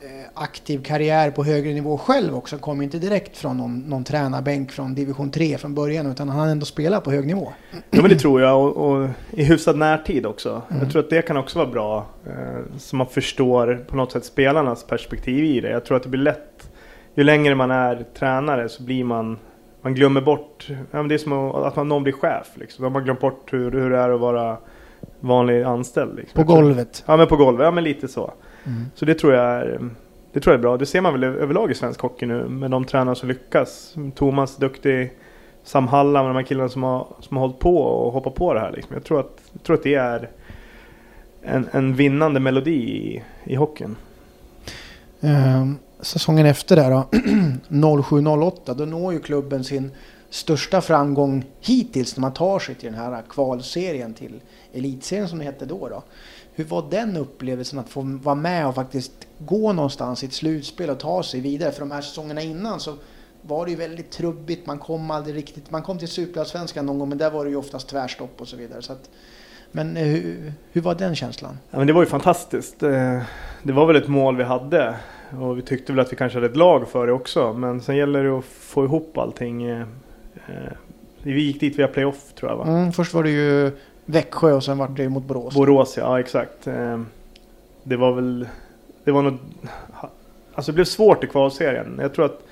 [0.05, 2.59] Eh, aktiv karriär på högre nivå själv också.
[2.59, 6.47] Kom inte direkt från någon, någon tränarbänk från division 3 från början utan han har
[6.47, 7.53] ändå spelat på hög nivå.
[7.91, 10.63] Ja men det tror jag och, och i hyfsad närtid också.
[10.71, 10.83] Mm.
[10.83, 12.07] Jag tror att det kan också vara bra.
[12.27, 15.71] Eh, så man förstår på något sätt spelarnas perspektiv i det.
[15.71, 16.71] Jag tror att det blir lätt.
[17.15, 19.39] Ju längre man är tränare så blir man
[19.83, 22.49] man glömmer bort, ja, men det är som att man, någon blir chef.
[22.55, 22.83] Liksom.
[22.83, 24.59] Man har glömt bort hur, hur det är att vara
[25.20, 26.16] vanlig anställd.
[26.16, 26.44] Liksom.
[26.44, 27.05] På golvet?
[27.07, 28.33] Ja men på golvet, ja men lite så.
[28.64, 28.85] Mm.
[28.94, 29.90] Så det tror jag är
[30.35, 30.77] det tror jag är bra.
[30.77, 33.94] Det ser man väl överlag i svensk hockey nu med de tränare som lyckas.
[34.14, 35.12] Thomas duktig,
[35.64, 38.55] Sam Hallam och de här killarna som har, som har hållit på och hoppat på
[38.55, 38.72] det här.
[38.72, 38.94] Liksom.
[38.94, 40.31] Jag, tror att, jag tror att det är
[41.42, 43.96] en, en vinnande melodi i, i hockeyn.
[45.20, 47.09] Um, säsongen efter där då,
[47.68, 49.90] 07-08, då når ju klubben sin
[50.31, 54.40] största framgång hittills när man tar sig till den här kvalserien till
[54.75, 55.89] elitserien som det hette då.
[55.89, 56.03] då.
[56.55, 60.91] Hur var den upplevelsen att få vara med och faktiskt gå någonstans i ett slutspel
[60.91, 61.73] och ta sig vidare?
[61.73, 62.95] För de här säsongerna innan så
[63.43, 64.67] var det ju väldigt trubbigt.
[64.67, 65.71] Man kom aldrig riktigt.
[65.71, 68.57] Man kom till Superallsvenskan någon gång men där var det ju oftast tvärstopp och så
[68.57, 68.83] vidare.
[68.83, 69.11] Så att,
[69.73, 71.59] men eh, hur, hur, var den känslan?
[71.71, 72.83] Ja, men det var ju fantastiskt.
[72.83, 73.23] Eh,
[73.63, 74.95] det var väl ett mål vi hade
[75.41, 77.53] och vi tyckte väl att vi kanske hade ett lag för det också.
[77.53, 79.65] Men sen gäller det att få ihop allting.
[79.65, 79.87] Eh,
[81.23, 82.65] vi gick dit via playoff tror jag va?
[82.67, 83.73] Mm, först var det ju
[84.07, 85.55] Växjö och sen vart det mot Borås.
[85.55, 86.67] Borås ja, exakt.
[86.67, 87.07] Ehm,
[87.83, 88.49] det var väl...
[89.05, 89.38] Det var nog...
[90.55, 91.99] Alltså det blev svårt i kvalserien.
[92.01, 92.43] Jag tror att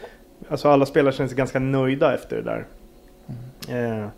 [0.49, 2.67] alltså alla spelare kände sig ganska nöjda efter det där.
[3.69, 4.09] Mm.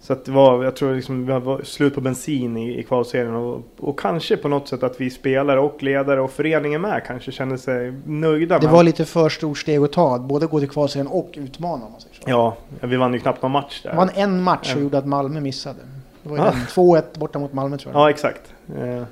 [0.00, 3.34] Så att det var, jag tror liksom, vi var slut på bensin i, i kvalserien
[3.34, 7.32] och, och kanske på något sätt att vi spelare och ledare och föreningen med kanske
[7.32, 8.58] kände sig nöjda.
[8.58, 11.92] Det var lite för stort steg att ta, både gå till kvalserien och utmana om
[11.92, 12.22] man säger så.
[12.26, 13.90] Ja, vi vann ju knappt någon match där.
[13.90, 15.80] Det var en match som gjorde att Malmö missade.
[16.24, 16.52] Det var ju ah.
[16.52, 18.02] 2-1 borta mot Malmö tror jag.
[18.02, 18.54] Ja, exakt.
[18.76, 19.02] Eh,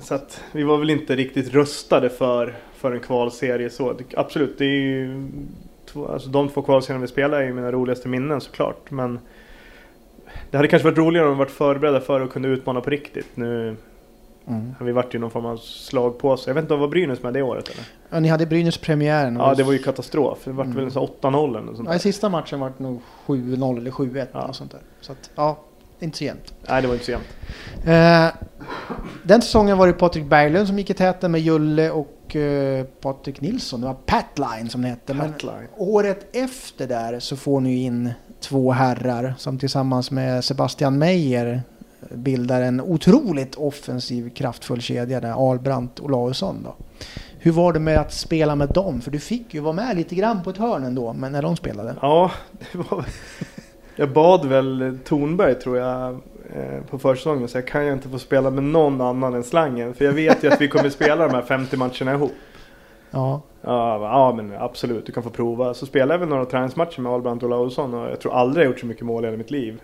[0.00, 3.96] så att vi var väl inte riktigt rustade för, för en kvalserie så.
[4.16, 5.26] Absolut, det är ju...
[6.08, 8.90] Alltså de två kvalserierna vi spelar är ju mina roligaste minnen såklart.
[8.90, 9.18] Men
[10.50, 13.28] det hade kanske varit roligare om vi varit förberedda för att kunna utmana på riktigt.
[13.34, 13.76] Nu
[14.46, 14.74] mm.
[14.80, 16.50] vi varit i någon form av slagpåse.
[16.50, 17.84] Jag vet inte, var Brynäs med det året eller?
[18.10, 19.36] Ja, ni hade Brynäs-premiären.
[19.36, 20.38] Ja, det var ju katastrof.
[20.44, 20.76] Det var mm.
[20.76, 24.52] väl 8-0 eller sånt Ja, i sista matchen var det nog 7-0 eller 7-1 ja.
[24.52, 24.80] sånt där.
[25.00, 25.58] Så att, ja,
[26.00, 26.54] inte så jämnt.
[26.68, 27.26] Nej, det var inte så jämnt.
[27.84, 28.46] Eh,
[29.22, 33.40] den säsongen var det Patrik Berglund som gick i täten med Julle och eh, Patrik
[33.40, 33.80] Nilsson.
[33.80, 35.14] Det var Patline som det hette.
[35.14, 35.32] Men
[35.76, 41.62] året efter där så får ni in två herrar som tillsammans med Sebastian Meyer
[42.10, 46.74] bildar en otroligt offensiv kraftfull kedja där Albrandt och Olausson då.
[47.38, 49.00] Hur var det med att spela med dem?
[49.00, 51.56] För du fick ju vara med lite grann på ett hörn ändå, men när de
[51.56, 51.96] spelade.
[52.02, 52.30] Ja,
[52.72, 53.04] det var...
[53.96, 56.12] Jag bad väl Tornberg tror jag
[56.54, 59.94] eh, på försäsongen så jag kan ju inte få spela med någon annan än slangen.
[59.94, 62.32] För jag vet ju att vi kommer spela de här 50 matcherna ihop.
[63.10, 63.40] Ja.
[63.60, 65.74] Ja, ja men absolut, du kan få prova.
[65.74, 68.70] Så spelade jag väl några träningsmatcher med Albrandt och Olausson och jag tror aldrig jag
[68.70, 69.80] gjort så mycket mål i hela mitt liv.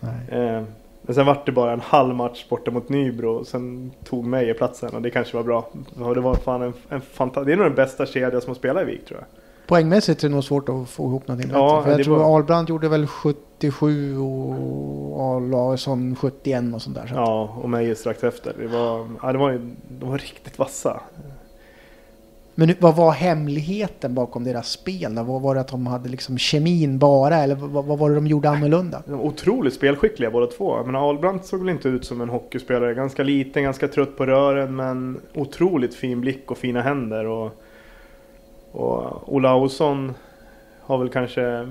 [0.00, 0.64] Nej.
[1.08, 4.54] Men sen vart det bara en halv match borta mot Nybro och sen tog mig
[4.54, 5.68] platsen och det kanske var bra.
[6.14, 8.82] Det var fan en, en fanta- Det är nog den bästa kedja som har spelat
[8.82, 9.26] i Vik tror jag.
[9.66, 11.50] Poängmässigt är det nog svårt att få ihop någonting.
[11.54, 12.36] Ja, För jag tror var...
[12.36, 17.06] Albrandt gjorde väl 77 och Larsson 71 och sånt där.
[17.06, 18.54] Så ja, och mig strax efter.
[18.58, 21.00] Det var, ja, det var, de var riktigt vassa.
[22.60, 25.14] Men vad var hemligheten bakom deras spel?
[25.14, 25.22] Då?
[25.22, 28.26] Vad var det att de hade liksom kemin bara eller vad, vad var det de
[28.26, 29.02] gjorde annorlunda?
[29.06, 30.84] De var otroligt spelskickliga båda två.
[30.84, 32.94] Men Ahlbrandt såg väl inte ut som en hockeyspelare.
[32.94, 37.26] Ganska liten, ganska trött på rören men otroligt fin blick och fina händer.
[37.26, 37.62] Och,
[38.72, 40.14] och Olausson
[40.80, 41.68] har väl kanske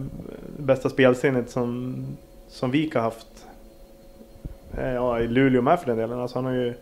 [0.58, 1.96] bästa spelsinnet som,
[2.48, 3.46] som Vik har haft.
[4.78, 6.20] Eh, ja, i Luleå med för den delen.
[6.20, 6.74] Alltså han har ju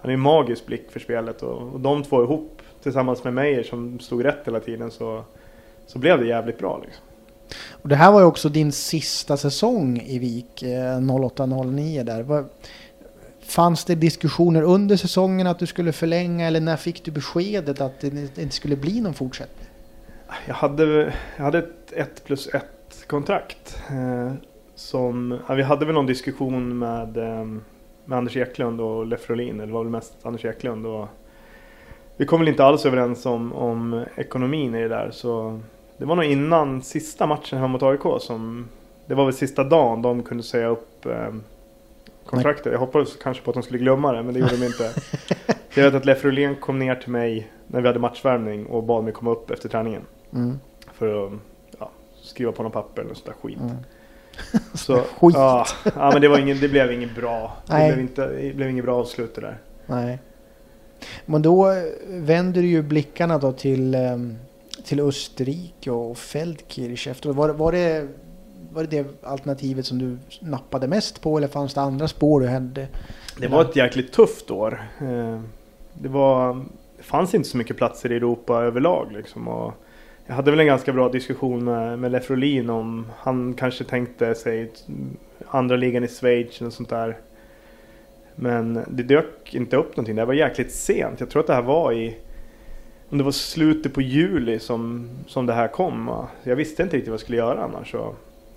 [0.00, 3.62] han är en magisk blick för spelet och, och de två ihop tillsammans med Meyer
[3.62, 5.24] som stod rätt hela tiden så,
[5.86, 6.80] så blev det jävligt bra.
[6.84, 7.04] Liksom.
[7.70, 12.22] Och det här var ju också din sista säsong i Vik, 08-09 eh, där.
[12.22, 12.44] Var,
[13.40, 18.00] fanns det diskussioner under säsongen att du skulle förlänga eller när fick du beskedet att
[18.00, 19.68] det inte skulle bli någon fortsättning?
[20.46, 22.64] Jag hade, jag hade ett 1 plus 1
[23.06, 23.82] kontrakt.
[23.90, 24.32] Eh,
[24.74, 27.44] som, ja, vi hade väl någon diskussion med, eh,
[28.04, 29.54] med Anders Eklund och Leif Rolin.
[29.54, 30.86] Eller det var väl mest Anders Eklund.
[30.86, 31.08] Och
[32.16, 35.10] vi kom väl inte alls överens om, om ekonomin i det där.
[35.10, 35.60] Så
[35.96, 38.68] det var nog innan sista matchen hemma mot AIK som
[39.06, 41.34] det var väl sista dagen de kunde säga upp eh,
[42.26, 42.72] kontraktet.
[42.72, 44.90] Jag hoppades kanske på att de skulle glömma det, men det gjorde de inte.
[45.74, 49.04] jag vet att Leif Rolén kom ner till mig när vi hade matchvärmning och bad
[49.04, 50.02] mig komma upp efter träningen.
[50.32, 50.58] Mm.
[50.92, 51.32] För att
[51.78, 51.90] ja,
[52.22, 53.60] skriva på något papper eller sånt där skit.
[53.60, 53.76] Mm.
[54.74, 55.34] Så, Skit.
[55.34, 57.56] Ja, ja, men det, var ingen, det blev inget bra.
[57.66, 59.58] Det blev, inte, det blev inget bra avslut det där.
[59.86, 60.18] Nej.
[61.26, 64.36] Men då eh, vänder du ju blickarna då till, ehm,
[64.84, 67.36] till Österrike och Feldkirch efteråt.
[67.36, 68.08] Var, var, det,
[68.72, 72.48] var det det alternativet som du nappade mest på eller fanns det andra spår du
[72.48, 72.88] hade?
[73.38, 74.82] Det var ett jäkligt tufft år.
[75.00, 75.40] Eh,
[75.94, 76.64] det, var,
[76.96, 79.12] det fanns inte så mycket platser i Europa överlag.
[79.12, 79.72] Liksom, och
[80.26, 84.72] jag hade väl en ganska bra diskussion med, med Lefrolin om han kanske tänkte sig
[85.46, 87.18] andra ligan i Schweiz och sånt där.
[88.34, 90.16] Men det dök inte upp någonting.
[90.16, 91.20] Det var jäkligt sent.
[91.20, 92.16] Jag tror att det här var i
[93.12, 96.26] om det var slutet på juli som, som det här kom.
[96.42, 97.90] Jag visste inte riktigt vad jag skulle göra annars.
[97.90, 98.14] Så.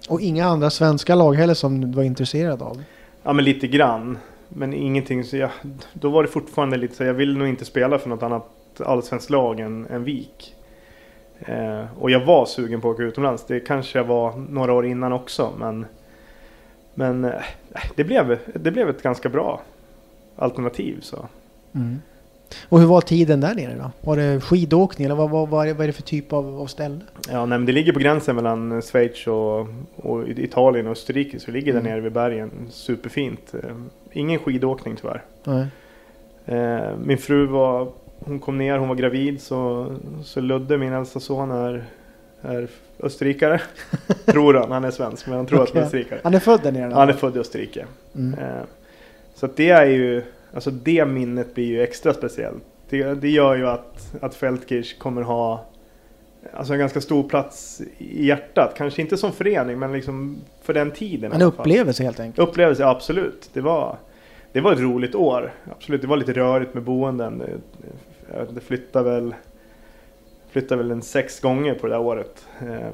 [0.09, 2.83] Och inga andra svenska lag heller som du var intresserad av?
[3.23, 4.17] Ja men lite grann.
[4.49, 5.49] Men ingenting så jag,
[5.93, 8.45] Då var det fortfarande lite så jag vill nog inte spela för något annat
[8.79, 10.55] allsvenskt lag än, än Vik.
[11.39, 13.45] Eh, och jag var sugen på att åka utomlands.
[13.47, 15.53] Det kanske jag var några år innan också.
[15.59, 15.85] Men,
[16.95, 17.31] men eh,
[17.95, 19.61] det, blev, det blev ett ganska bra
[20.35, 20.99] alternativ.
[21.01, 21.25] Så.
[21.75, 22.01] Mm.
[22.69, 23.91] Och hur var tiden där nere då?
[24.09, 26.61] Var det skidåkning eller vad, vad, vad, är, det, vad är det för typ av,
[26.61, 26.99] av ställe?
[27.31, 31.39] Ja, nej, det ligger på gränsen mellan Schweiz och, och Italien och Österrike.
[31.39, 31.91] Så det ligger där Mm.
[31.91, 32.51] nere vid bergen.
[32.69, 33.53] Superfint.
[33.53, 33.69] Eh,
[34.11, 35.23] ingen skidåkning tyvärr.
[36.45, 37.87] Eh, min fru var,
[38.19, 39.87] hon kom ner, hon var gravid så,
[40.23, 41.85] så Ludde, min äldsta son, är,
[42.45, 42.67] är
[42.99, 43.61] österrikare.
[44.25, 46.19] tror han, han är svensk men han tror att han är österrikare.
[46.23, 46.89] Han är född där nere?
[46.89, 46.95] då?
[46.95, 47.85] Han är född i Österrike.
[48.15, 48.39] Mm.
[48.39, 48.63] Eh,
[49.35, 52.63] så det är ju, alltså det minnet blir ju extra speciellt.
[52.89, 55.65] Det, det gör ju att, att Feldkirch kommer ha
[56.53, 58.73] alltså en ganska stor plats i hjärtat.
[58.77, 61.31] Kanske inte som förening men liksom för den tiden.
[61.31, 62.49] En upplevelse helt enkelt?
[62.49, 63.49] Upplevelse, absolut.
[63.53, 63.97] Det var,
[64.51, 65.53] det var ett roligt år.
[65.71, 67.43] Absolut, det var lite rörigt med boenden.
[68.49, 69.35] Det flyttade väl,
[70.55, 72.45] flyttade väl en sex gånger på det där året.
[72.61, 72.89] Eh,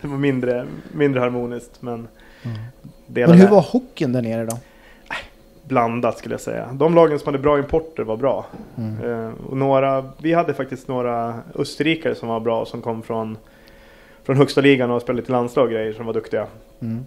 [0.00, 2.08] Det var mindre, mindre harmoniskt men
[2.44, 2.58] Mm.
[3.28, 4.58] Men hur var hockeyn där nere då?
[5.64, 6.68] blandat skulle jag säga.
[6.72, 8.46] De lagen som hade bra importer var bra.
[8.78, 9.04] Mm.
[9.26, 13.36] Eh, och några, vi hade faktiskt några österrikare som var bra som kom från,
[14.24, 16.46] från högsta ligan och spelade lite landslag och grejer som var duktiga.
[16.80, 17.04] Mm.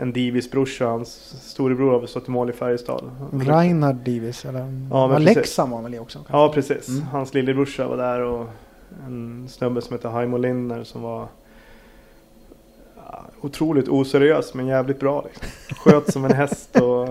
[0.00, 3.10] En Divis brorsa, hans storebror har väl stått i mål i Färjestad.
[3.32, 4.86] Reinhard Divis eller?
[4.90, 5.24] Ja, men.
[5.24, 6.24] Leksand var han väl i också?
[6.28, 6.88] Ja precis.
[6.88, 7.02] Mm.
[7.02, 8.46] Hans lillebrorsa var där och
[9.06, 11.28] en snubbe som heter Haimo Linner som var
[13.40, 15.24] otroligt oseriös men jävligt bra.
[15.24, 15.48] Liksom.
[15.76, 17.08] Sköt som en häst och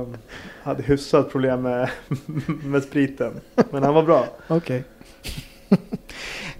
[0.63, 1.89] hade hyfsat problem med,
[2.63, 3.33] med spriten.
[3.71, 4.25] Men han var bra.
[4.47, 4.83] Okej.
[5.69, 5.77] Eh,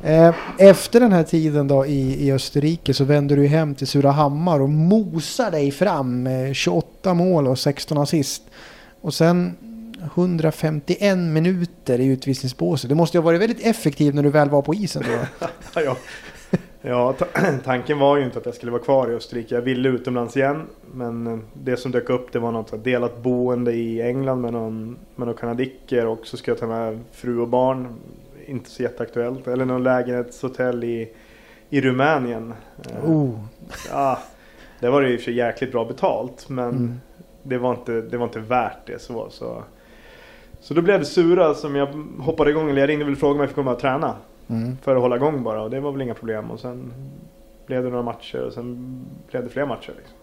[0.06, 4.60] Eh, efter den här tiden då i, i Österrike så vänder du hem till Surahammar
[4.60, 8.44] och mosar dig fram med 28 mål och 16 assist.
[9.02, 9.58] Och sen
[10.16, 12.90] 151 minuter i utvisningsbåset.
[12.90, 15.48] Det måste ju ha varit väldigt effektivt när du väl var på isen då.
[15.82, 15.96] ja,
[16.82, 17.16] ja,
[17.64, 19.56] tanken var ju inte att jag skulle vara kvar i Österrike.
[19.56, 20.62] Jag ville utomlands igen.
[20.94, 24.98] Men eh, det som dök upp det var något delat boende i England med någon,
[25.16, 26.06] med någon kanadicker.
[26.06, 27.88] Och så ska jag ta med fru och barn.
[28.46, 29.48] Inte så jätteaktuellt.
[29.48, 31.12] Eller någon lägenhetshotell i,
[31.70, 32.54] i Rumänien.
[32.90, 33.40] Eh, Oh.
[33.90, 34.20] Ja,
[34.80, 36.50] det var det i och för sig jäkligt bra betalt.
[36.50, 37.00] Men Mm.
[37.44, 39.02] det, var inte, det var inte värt det.
[39.02, 39.64] Så, så.
[40.60, 41.88] så då blev det Sura som jag
[42.20, 42.70] hoppade igång.
[42.70, 44.16] Eller jag ringde och frågade om jag fick komma och träna.
[44.48, 44.78] Mm.
[44.82, 46.52] För att hålla igång bara och det var väl inga problem.
[46.52, 46.94] Och sen
[47.66, 49.00] blev det några matcher och sen
[49.32, 49.94] blev det fler matcher.
[49.98, 50.18] Liksom.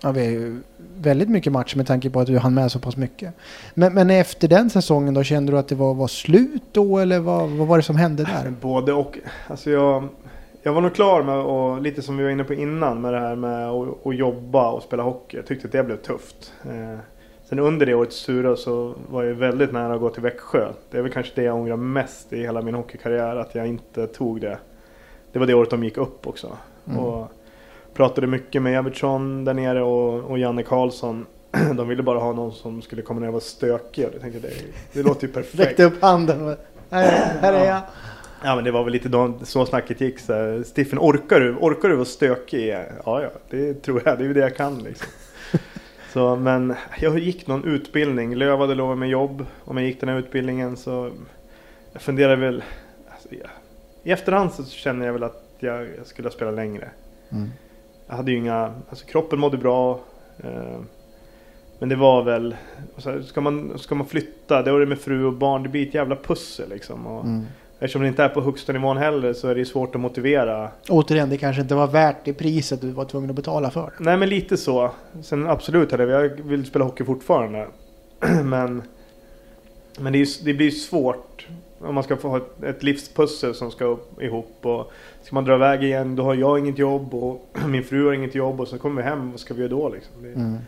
[0.00, 0.60] Ja, vi är ju
[0.96, 3.34] väldigt mycket matcher med tanke på att du hann med så pass mycket.
[3.74, 7.18] Men, men efter den säsongen då kände du att det var, var slut då eller
[7.18, 8.50] vad, vad var det som hände där?
[8.60, 9.18] Både och.
[9.46, 10.08] Alltså jag,
[10.62, 13.20] jag var nog klar med, och lite som vi var inne på innan, med det
[13.20, 15.36] här med att, att jobba och spela hockey.
[15.36, 16.52] Jag tyckte att det blev tufft.
[16.64, 16.98] Eh,
[17.48, 20.68] sen under det året Sura så var jag väldigt nära att gå till Växjö.
[20.90, 24.06] Det är väl kanske det jag ångrar mest i hela min hockeykarriär, att jag inte
[24.06, 24.58] tog det.
[25.32, 26.56] Det var det året de gick upp också.
[26.86, 26.98] Mm.
[26.98, 27.32] Och
[27.96, 31.26] pratade mycket med Evertsson där nere och, och Janne Karlsson.
[31.76, 34.02] De ville bara ha någon som skulle komma ner och vara stökig.
[34.02, 34.52] Jag tänkte det,
[34.92, 35.60] det låter ju perfekt.
[35.60, 36.56] Räckte upp handen och
[36.90, 37.80] här, här är jag.
[38.44, 40.18] Ja men det var väl lite då, så snacket gick.
[40.18, 42.68] Så här, Stiffen, orkar du, orkar du vara stökig?
[43.04, 44.18] Ja, ja, det tror jag.
[44.18, 45.08] Det är ju det jag kan liksom.
[46.12, 48.34] så, men jag gick någon utbildning.
[48.34, 49.46] Löv hade lovat mig jobb.
[49.64, 51.10] Om jag gick den här utbildningen så
[51.92, 52.62] jag funderade väl.
[53.10, 53.48] Alltså, ja.
[54.02, 56.90] I efterhand så känner jag väl att jag, jag skulle ha spelat längre.
[57.30, 57.50] Mm.
[58.06, 60.00] Jag hade ju inga, alltså kroppen mådde bra.
[60.38, 60.80] Eh,
[61.78, 62.56] Men det var väl,
[62.98, 65.88] så ska, man, ska man flytta, det var det med fru och barn, det blir
[65.88, 67.06] ett jävla pussel liksom.
[67.06, 67.44] Och Mm.
[67.78, 70.70] Eftersom det inte är på högsta nivån heller så är det svårt att motivera.
[70.88, 73.92] Återigen, det kanske inte var värt det priset du var tvungen att betala för.
[73.98, 74.90] Nej men lite så.
[75.22, 77.66] Sen absolut jag, vill spela hockey fortfarande.
[78.44, 78.82] men
[79.98, 81.46] men det, är, det blir svårt
[81.78, 84.56] om man ska få ha ett, ett livspussel som ska ihop.
[84.62, 88.12] Och ska man dra iväg igen då har jag inget jobb och min fru har
[88.12, 89.30] inget jobb och så kommer vi hem.
[89.30, 90.22] Vad ska vi göra då liksom?
[90.22, 90.58] Det, Mm.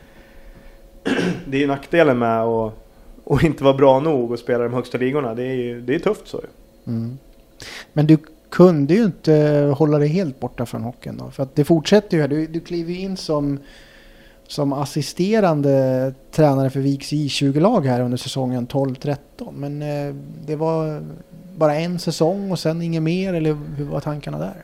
[1.46, 2.74] det är ju nackdelen med att
[3.28, 5.34] och inte vara bra nog och spela de högsta ligorna.
[5.34, 6.40] Det är ju det är tufft så.
[6.86, 7.18] Mm.
[7.92, 8.18] Men du
[8.50, 9.34] kunde ju inte
[9.78, 11.30] hålla dig helt borta från hockeyn då.
[11.30, 12.28] För att det fortsätter ju här.
[12.28, 13.58] Du, du kliver in som,
[14.48, 19.16] som assisterande tränare för Viks J20-lag här under säsongen 12-13.
[19.52, 20.14] Men eh,
[20.46, 21.02] det var
[21.56, 23.34] bara en säsong och sen inget mer.
[23.34, 24.54] Eller hur var tankarna där?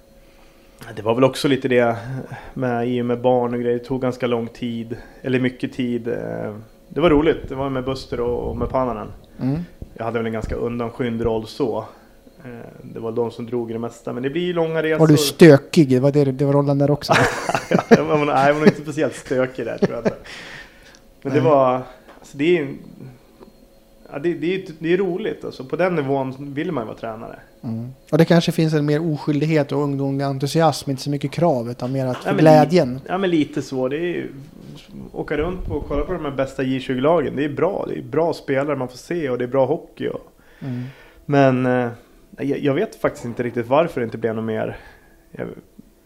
[0.97, 1.97] Det var väl också lite det
[2.55, 3.79] med i och med barn och grejer.
[3.79, 4.97] Det tog ganska lång tid.
[5.23, 6.09] Eller mycket tid.
[6.09, 6.55] eh.
[6.88, 7.49] Det var roligt.
[7.49, 9.09] Det var med Buster och med Pannanen.
[9.40, 9.61] Mm.
[9.94, 11.85] Jag hade väl en ganska undanskymd roll så.
[12.44, 12.50] Eh,
[12.83, 14.12] Det var de som drog det mesta.
[14.12, 14.98] Men det blir ju långa resor.
[14.98, 15.88] Var du stökig?
[15.90, 17.12] Det var, det, det var rollen där också.
[17.70, 18.04] nej, jag
[18.54, 20.16] var nog inte speciellt stökig där tror jag inte.
[21.22, 21.74] Men det var...
[22.20, 22.68] Alltså det är
[24.12, 25.44] ja, det, det, är, det är roligt.
[25.44, 27.38] Alltså, på den nivån vill man ju vara tränare.
[27.62, 27.92] Mm.
[28.11, 30.90] Och det kanske finns en mer oskyldighet och ungdomlig entusiasm.
[30.90, 33.00] Inte så mycket krav utan mer att Ja, glädjen.
[33.07, 33.88] Ja men lite så.
[33.88, 34.33] Det är ju,
[35.12, 37.37] åka runt och kolla på de här bästa J20-lagen.
[37.37, 37.85] Det är bra.
[37.88, 40.09] Det är bra spelare man får se och det är bra hockey.
[40.09, 40.20] Och,
[40.61, 40.83] Mm.
[41.26, 41.88] men eh,
[42.38, 44.77] jag, vet faktiskt inte riktigt varför det inte blev något mer.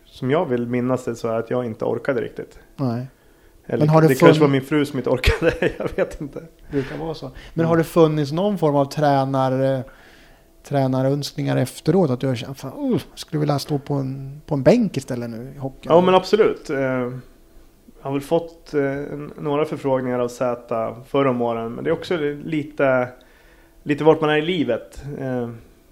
[0.05, 2.59] Som jag vill minnas det så är att jag inte orkade riktigt.
[2.77, 3.07] Nej.
[3.67, 5.53] Eller Men har det det kanske var min fru som inte orkade.
[5.79, 6.43] jag vet inte.
[6.71, 7.31] brukar vara så.
[7.55, 9.81] Men har det funnits någon form av tränar, eh,
[10.65, 12.11] tränarönskningar efteråt?
[12.11, 15.31] Att du har känt fan, uh, skulle vilja stå på en, på en bänk istället
[15.31, 15.93] nu i hockeyn?
[15.93, 16.71] Ja men absolut.
[16.71, 17.13] Eh, Jag
[18.01, 21.73] har väl fått eh, några förfrågningar av Z förra om åren.
[21.73, 23.09] Men det är också lite,
[23.83, 25.03] lite vart man är i livet.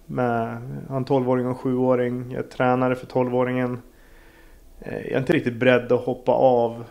[0.06, 2.30] Med jag har en 12-åring och en 7-åring.
[2.30, 3.78] Jag är tränare för 12-åringen.
[4.80, 6.84] Eh, jag är inte riktigt beredd att hoppa av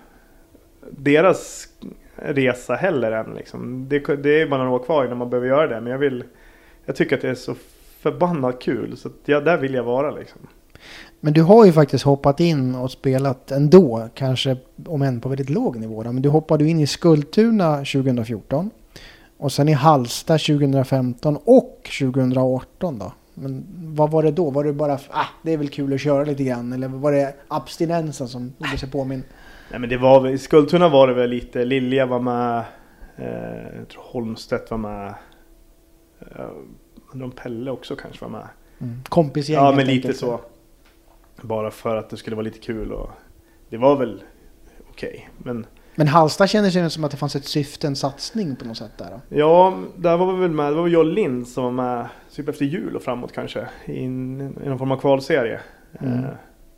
[0.89, 1.67] deras
[2.15, 3.33] resa heller än.
[3.33, 3.89] Liksom.
[3.89, 5.81] Det, det är bara några år kvar innan man behöver göra det.
[5.81, 6.23] Men jag vill
[6.85, 7.55] Jag tycker att det är så
[7.99, 8.97] förbannat kul.
[8.97, 10.41] Så att, där vill jag vara liksom.
[11.19, 15.49] Men du har ju faktiskt hoppat in och spelat ändå, kanske om än på väldigt
[15.49, 16.03] låg nivå.
[16.03, 16.11] då.
[16.11, 18.69] Men du hoppade in i Skultuna 2014.
[19.37, 23.13] Och sen i Halsta 2015 och 2018 då.
[23.33, 24.49] Men vad var det då?
[24.49, 26.73] Var det bara, ah, det är väl kul att köra lite grann?
[26.73, 29.23] Eller var det abstinensen som gjorde sig påminn?
[29.71, 32.63] Nej men det var i Skultuna var det väl lite, Lilja var med,
[33.15, 35.13] eh, jag tror Holmstedt var med.
[36.19, 36.45] Eh,
[37.11, 38.47] undrar om Pelle också kanske var med.
[38.79, 39.03] Mm.
[39.09, 40.39] Kompisgäng Ja men lite så.
[41.41, 43.09] Bara för att det skulle vara lite kul och
[43.69, 44.23] det var väl
[44.89, 45.29] okej.
[45.37, 45.65] Men
[45.95, 48.97] Men Halsta kändes det som att det fanns ett syfte, en satsning på något sätt
[48.97, 49.09] där.
[49.11, 49.37] Då.
[49.37, 52.07] ja, där var vi väl med, det var väl jag och Lind som var med
[52.35, 53.67] typ efter jul och framåt kanske.
[53.85, 55.59] I, en, i någon form av kvalserie.
[55.99, 56.23] Mm.
[56.23, 56.29] Eh,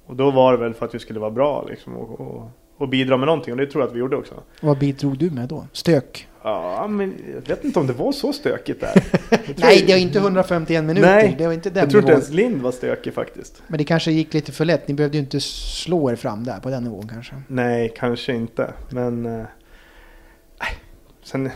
[0.06, 2.90] och då var det väl för att vi skulle vara bra liksom och, och, och
[2.90, 4.34] bidra med någonting och det tror jag att vi gjorde också.
[4.62, 5.66] Vad bidrog du med då?
[5.72, 6.28] Stök?
[6.48, 9.04] Ja, men jag vet inte om det var så stökigt där.
[9.56, 11.08] Nej, det var inte 151 minuter.
[11.08, 13.64] Nej, det var inte den Jag tror inte ens Lind var stökig faktiskt.
[13.68, 14.88] Men det kanske gick lite för lätt.
[14.88, 17.36] Ni behövde ju inte slå er fram där på den nivån kanske.
[17.48, 18.74] Nej, kanske inte.
[18.90, 19.26] Men...
[19.26, 19.32] Eh,
[20.60, 20.78] nej.
[21.24, 21.50] sen...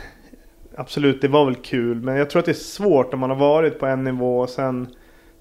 [0.76, 2.02] Absolut, det var väl kul.
[2.02, 4.50] Men jag tror att det är svårt om man har varit på en nivå och
[4.50, 4.88] sen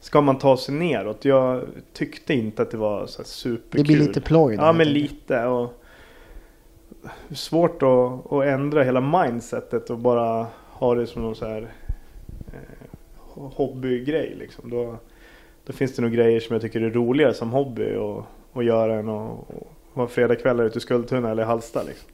[0.01, 1.25] ska man ta sig neråt.
[1.25, 3.69] Jag tyckte inte att det var så superkul.
[3.71, 4.55] Det blir lite ploj.
[4.55, 5.45] Ja, men lite.
[5.45, 5.80] Och
[7.31, 11.73] svårt att, att ändra hela mindsetet och bara ha det som någon så här
[12.53, 14.71] eh, hobbygrej liksom.
[14.71, 14.97] Då,
[15.67, 18.95] då finns det nog grejer som jag tycker är roligare som hobby och, och göra
[18.95, 22.09] än att och vara fredagkvällar ute i Skultuna eller Halsta liksom.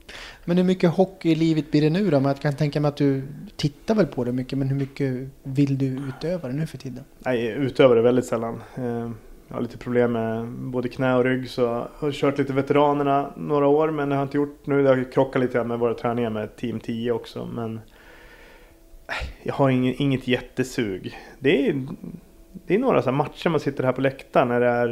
[0.45, 2.21] Men hur mycket hockey i livet blir det nu då?
[2.21, 3.23] Jag kan tänka mig att du
[3.55, 4.57] tittar väl på det mycket.
[4.57, 7.03] Men hur mycket vill du utöva det nu för tiden?
[7.19, 8.61] Nej, utövar det väldigt sällan.
[9.47, 13.33] Jag har lite problem med både knä och rygg så jag har kört lite veteranerna
[13.37, 14.83] några år men det har jag inte gjort nu.
[14.83, 17.79] Det har krockat lite med våra träningar med Team 10 också men
[19.43, 21.17] jag har inget, inget jättesug.
[21.39, 21.85] Det är,
[22.67, 24.87] det är några så här matcher man sitter här på läktaren när det är,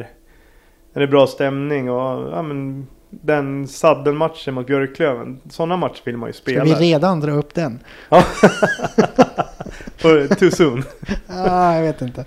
[0.93, 5.41] när det är bra stämning och ja, men, den saddelmatchen mot Björklöven.
[5.49, 6.63] Sådana matcher vill man ju Ska spela.
[6.63, 7.79] vi redan dra upp den?
[10.39, 10.83] Too soon.
[11.27, 12.25] Ah, jag vet inte.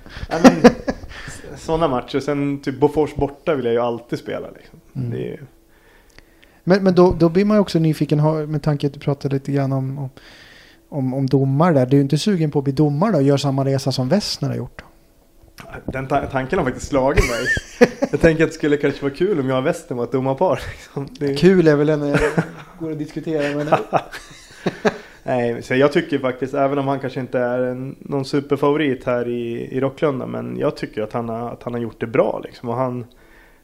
[1.68, 2.20] Sådana matcher.
[2.20, 4.46] Sen typ Bofors borta vill jag ju alltid spela.
[4.50, 4.80] Liksom.
[4.96, 5.12] Mm.
[5.12, 5.46] Är, ju-
[6.64, 9.52] Men, men då, då blir man ju också nyfiken med tanke att du pratade lite
[9.52, 10.10] grann om, om,
[10.88, 11.86] om, om domar där.
[11.86, 14.08] Du är ju inte sugen på att bli domare då och göra samma resa som
[14.08, 14.82] Wessner har gjort?
[15.84, 17.46] Den ta tanken har faktiskt slagit mig.
[18.10, 20.60] jag tänker att det skulle kanske vara kul om jag och Western var ett domarpar.
[20.70, 21.08] Liksom.
[21.18, 21.34] Det...
[21.34, 22.20] Kul är väl en eh,
[22.78, 23.68] går att diskutera men...
[25.28, 29.28] Nej, så jag tycker faktiskt, även om han kanske inte är en, någon superfavorit här
[29.28, 32.40] i, i Rocklunda, men jag tycker att han har, att han har gjort det bra
[32.44, 32.68] liksom.
[32.68, 33.04] Och han,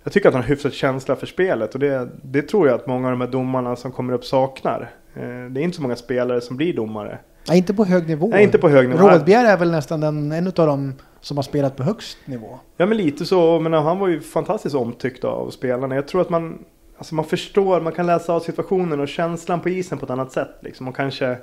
[0.02, 2.86] jag tycker att han har hyfsat känsla för spelet och det, det tror jag att
[2.86, 4.90] många av de här domarna som kommer upp saknar.
[5.14, 7.18] Eh, det är inte så många spelare som blir domare.
[7.48, 8.28] Nej, inte på hög nivå.
[8.28, 9.08] Nej, inte på hög nivå.
[9.08, 12.58] Rådbjer är väl nästan den, en av dem som har spelat på högst nivå.
[12.76, 13.60] Ja, men lite så.
[13.60, 15.94] Men han var ju fantastiskt omtyckt av spelarna.
[15.94, 16.58] Jag tror att man,
[16.96, 20.32] alltså man förstår, man kan läsa av situationen och känslan på isen på ett annat
[20.32, 20.56] sätt.
[20.60, 20.88] Liksom.
[20.88, 21.38] Och kanske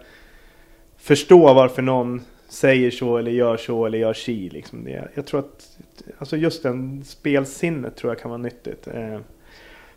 [0.97, 4.49] förstå varför någon säger så eller gör så eller gör si.
[4.49, 4.83] Liksom.
[4.83, 5.77] Det, jag tror att
[6.17, 8.87] alltså just den spelsinnet tror jag kan vara nyttigt.
[8.87, 9.19] Eh,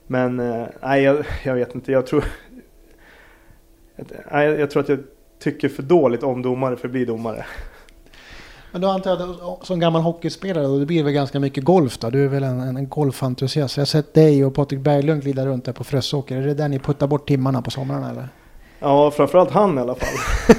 [0.07, 1.93] men eh, nej, jag, jag, vet inte.
[1.93, 2.25] Jag tror,
[3.97, 4.99] eh, nej, jag tror att jag
[5.39, 7.47] tycker för dåligt om domare för att bli domare.
[8.75, 11.99] Men då antar jag att som gammal hockeyspelare då det blir väl ganska mycket golf
[11.99, 12.11] då?
[12.11, 13.77] Du är väl en, en golfentusiast?
[13.77, 16.37] Jag har sett dig och Patrik Berglund glida runt där på Frösåker.
[16.37, 18.29] Är det där ni puttar bort timmarna på somrarna eller?
[18.79, 20.09] Ja, framförallt han i alla fall.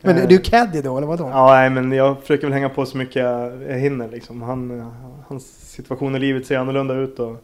[0.00, 1.28] men du är caddy då eller vadå?
[1.32, 4.42] Ja, nej men jag försöker väl hänga på så mycket jag hinner liksom.
[4.42, 4.92] Han,
[5.28, 7.36] hans situation i livet ser annorlunda ut och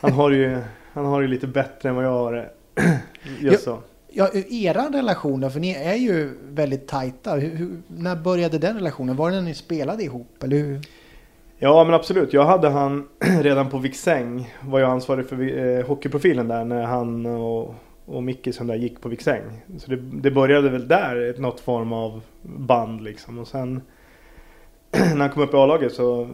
[0.00, 0.58] han har ju,
[0.92, 2.50] han har ju lite bättre än vad jag har det.
[3.40, 3.78] Just så.
[4.10, 5.50] Ja, era relation då?
[5.50, 7.34] För ni är ju väldigt tajta.
[7.34, 9.16] Hur, hur, när började den relationen?
[9.16, 10.42] Var det när ni spelade ihop?
[10.42, 10.80] Eller hur?
[11.58, 12.32] Ja men absolut.
[12.32, 13.08] Jag hade han
[13.42, 14.54] redan på Viksäng.
[14.60, 19.00] Var jag ansvarig för eh, hockeyprofilen där när han och, och Micke som där gick
[19.00, 19.42] på Viksäng.
[19.78, 23.38] Så det, det började väl där, något form av band liksom.
[23.38, 23.82] Och sen
[24.92, 26.28] när han kom upp i A-laget så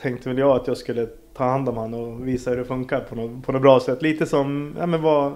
[0.00, 1.06] tänkte väl jag att jag skulle
[1.36, 4.02] ta hand om han och visa hur det funkar på något, på något bra sätt.
[4.02, 5.32] Lite som, ja men vad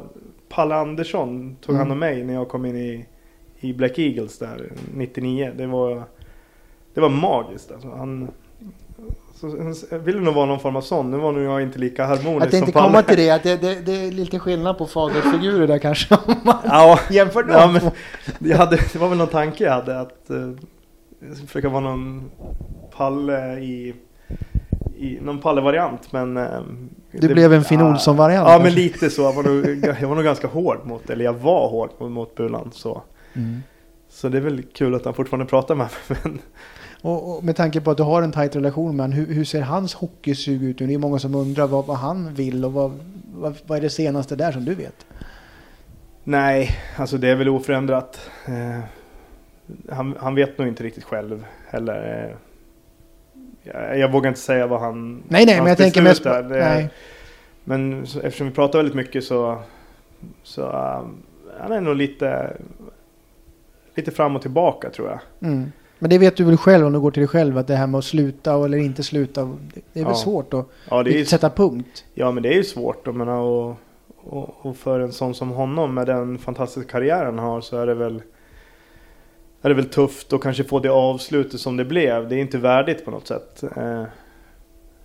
[0.48, 2.14] Palle Andersson tog hand om mm.
[2.14, 3.06] mig när jag kom in i,
[3.60, 5.52] i Black Eagles där 99.
[5.56, 6.02] Det var,
[6.94, 7.88] det var magiskt alltså.
[7.88, 8.30] Han,
[9.34, 11.10] så, ville nog vara någon form av sån.
[11.10, 12.44] Nu var nog jag inte lika harmonisk som Palle.
[12.44, 15.78] Jag tänkte komma till det, att det, det, det, är lite skillnad på fadersfigurer där
[15.78, 16.14] kanske.
[16.14, 17.52] Om man ja, jämför dem.
[17.52, 17.90] Ja, men,
[18.50, 20.54] jag hade, det var väl någon tanke jag hade att uh,
[21.46, 22.30] försöka vara någon
[22.96, 23.94] Palle i
[24.98, 26.36] i någon Palle-variant men...
[26.36, 26.60] Eh,
[27.10, 28.48] det, det blev en Finn Olsson-variant?
[28.48, 29.22] Ja, ja men lite så.
[29.22, 32.70] Jag var, nog, jag var nog ganska hård mot, eller jag var hård mot, Bulan
[32.72, 33.02] så.
[33.34, 33.62] Mm.
[34.08, 36.18] Så det är väl kul att han fortfarande pratar med mig.
[36.22, 36.38] Men...
[37.02, 39.44] Och, och, med tanke på att du har en tajt relation med honom, hur, hur
[39.44, 40.86] ser hans hockeysug ut nu?
[40.86, 43.00] Det är många som undrar vad, vad han vill och vad,
[43.34, 45.06] vad, vad, är det senaste där som du vet?
[46.24, 48.30] Nej, alltså det är väl oförändrat.
[48.46, 48.80] Eh,
[49.90, 52.36] han, han vet nog inte riktigt själv heller.
[53.74, 55.22] Eh, jag, vågar inte säga vad han...
[55.28, 56.44] Nej, nej, men jag tänker mest på...
[56.48, 56.90] Nej.
[57.64, 59.58] Men så, eftersom vi pratar väldigt mycket så...
[60.42, 61.22] Så um,
[61.60, 62.56] han är nog lite...
[63.94, 65.50] Lite fram och tillbaka tror jag.
[65.50, 65.72] Mm.
[65.98, 67.86] Men det vet du väl själv om du går till dig själv att det här
[67.86, 69.56] med att sluta eller inte sluta.
[69.92, 70.14] Det är väl ja.
[70.14, 72.04] svårt att ja, det är sätta punkt.
[72.14, 73.06] Ja men det är ju svårt.
[73.06, 73.76] Jag menar, och,
[74.16, 77.86] och, och för en sån som honom med den fantastiska karriären han har så är
[77.86, 78.22] det väl
[79.62, 82.28] är det väl tufft att kanske få det avslutet som det blev.
[82.28, 83.62] Det är inte värdigt på något sätt.
[83.76, 84.04] Eh,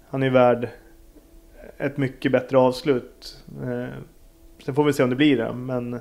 [0.09, 0.69] han är värd
[1.77, 3.37] ett mycket bättre avslut.
[3.63, 3.93] Eh,
[4.65, 5.53] sen får vi se om det blir det.
[5.53, 5.99] Men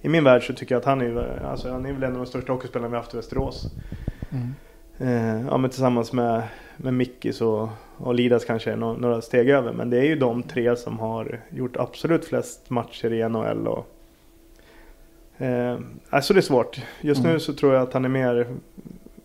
[0.00, 2.18] i min värld så tycker jag att han är, alltså, han är väl en av
[2.18, 3.72] de största hockeyspelarna vi haft i Västerås.
[4.30, 4.54] Mm.
[4.98, 6.42] Eh, ja, men tillsammans med,
[6.76, 9.72] med Mickis och, och Lidas kanske några, några steg över.
[9.72, 13.68] Men det är ju de tre som har gjort absolut flest matcher i NHL.
[13.68, 13.86] Och,
[15.38, 15.78] Eh,
[16.10, 16.80] alltså det är svårt.
[17.00, 17.32] Just mm.
[17.32, 18.46] nu så tror jag att han är mer,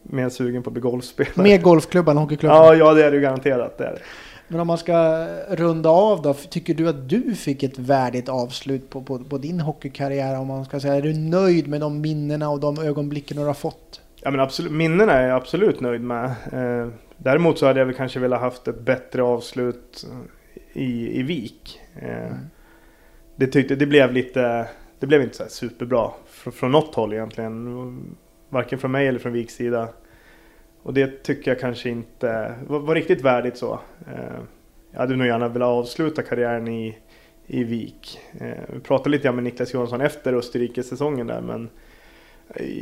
[0.04, 1.44] mer sugen på att bli golfspelare.
[1.44, 2.56] Mer golfklubba än hockeyklubba?
[2.56, 3.78] Ja, ja det är det garanterat.
[3.78, 4.00] Det är det.
[4.48, 6.34] Men om man ska runda av då.
[6.34, 10.40] Tycker du att du fick ett värdigt avslut på, på, på din hockeykarriär?
[10.40, 13.54] Om man ska säga, är du nöjd med de minnena och de ögonblicken du har
[13.54, 14.02] fått?
[14.22, 16.26] Ja men absolut, minnena är jag absolut nöjd med.
[16.26, 16.88] Eh,
[17.18, 20.08] däremot så hade jag väl kanske velat haft ett bättre avslut
[20.74, 21.82] i, i Vik.
[21.96, 22.38] Eh, mm.
[23.36, 24.68] det, tyckte, det blev lite
[25.00, 28.18] det blev inte så superbra från, från något håll egentligen.
[28.50, 29.90] Varken från mig eller från Viks sida.
[30.84, 33.80] Och det tycker jag kanske inte var, var riktigt värdigt så.
[34.08, 34.40] Eh,
[34.92, 36.98] jag hade nog gärna velat avsluta karriären i,
[37.48, 38.20] i Vik.
[38.40, 41.70] Eh, vi pratade lite grann med Niklas Johansson efter Österrike-säsongen där men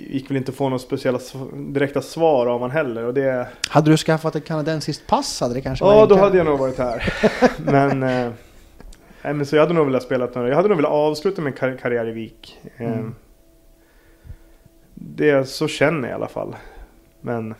[0.09, 1.20] gick väl inte att få några speciella
[1.53, 3.03] direkta svar av honom heller.
[3.03, 3.47] Och det...
[3.70, 6.78] Hade du skaffat ett kanadensiskt pass hade det kanske Ja, då hade jag nog varit
[6.78, 7.13] här.
[7.57, 8.32] men eh,
[9.26, 10.50] Nej, men så jag hade nog velat spela några.
[10.50, 12.60] Jag hade nog velat avsluta min kar karriär i Vik.
[12.78, 13.16] Mm.
[14.94, 16.56] Det så känner jag i alla fall.
[17.22, 17.54] Men...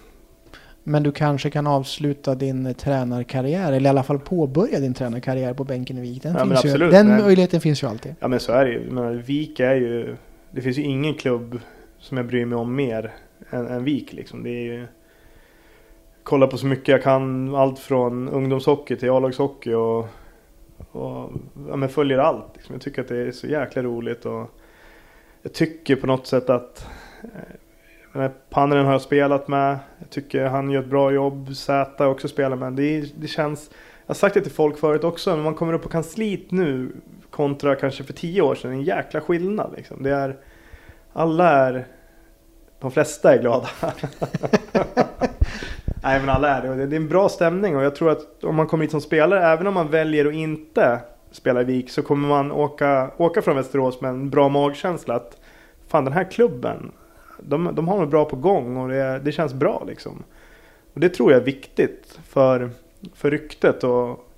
[0.84, 5.63] Men du kanske kan avsluta din tränarkarriär, eller i alla fall påbörja din tränarkarriär på
[5.63, 6.24] bänken i Vik.
[6.24, 8.16] Den, ja, finns ju, den möjligheten finns ju alltid.
[8.20, 8.91] Ja men så är det ju.
[8.91, 10.16] Men Vik är ju...
[10.51, 11.59] Det finns ju ingen klubb
[11.99, 13.13] som jag bryr mig om mer
[13.49, 14.43] än, än Vik liksom.
[14.43, 14.88] Det är ju
[16.24, 17.55] kollar på så mycket jag kan.
[17.55, 20.07] Allt från ungdomshockey till A-lagshockey och,
[20.91, 21.32] och
[21.69, 22.45] ja, men följer allt.
[22.53, 22.76] Liksom.
[22.76, 24.26] Jag tycker att det är så jäkla roligt.
[24.26, 24.51] Och
[25.41, 26.88] jag tycker på något sätt att
[27.23, 29.80] eh, Panneren har jag spelat med.
[29.99, 31.55] Jag tycker han gör ett bra jobb.
[31.55, 32.73] Zäta har jag också spelat med.
[32.73, 33.69] Det, det känns...
[34.05, 35.36] Jag har sagt det till folk förut också.
[35.36, 36.91] När man kommer upp på kansliet nu
[37.30, 38.71] kontra kanske för tio år sedan.
[38.71, 40.03] En jäkla skillnad liksom.
[40.03, 40.38] Det är...
[41.13, 41.86] Alla är...
[42.80, 43.69] De flesta är glada.
[46.05, 46.85] Nej men alla är det.
[46.85, 49.45] Det är en bra stämning och jag tror att om man kommer hit som spelare,
[49.45, 50.99] även om man väljer att inte
[51.31, 55.15] spela i Vik, så kommer man åka, åka från Västerås med en bra magkänsla.
[55.15, 55.37] Att
[55.87, 56.91] fan den här klubben,
[57.39, 60.23] de, de har något bra på gång och det, det känns bra liksom.
[60.93, 62.69] Och det tror jag är viktigt för,
[63.13, 64.31] för ryktet och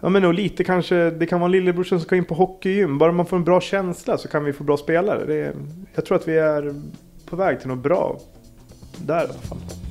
[0.00, 2.98] Ja men och lite kanske, det kan vara lillebror som ska in på hockeygym.
[2.98, 5.24] Bara man får en bra känsla så kan vi få bra spelare.
[5.26, 5.52] Det,
[5.94, 6.74] jag tror att vi är
[7.26, 8.18] på väg till något bra
[9.06, 9.83] där i alla fall.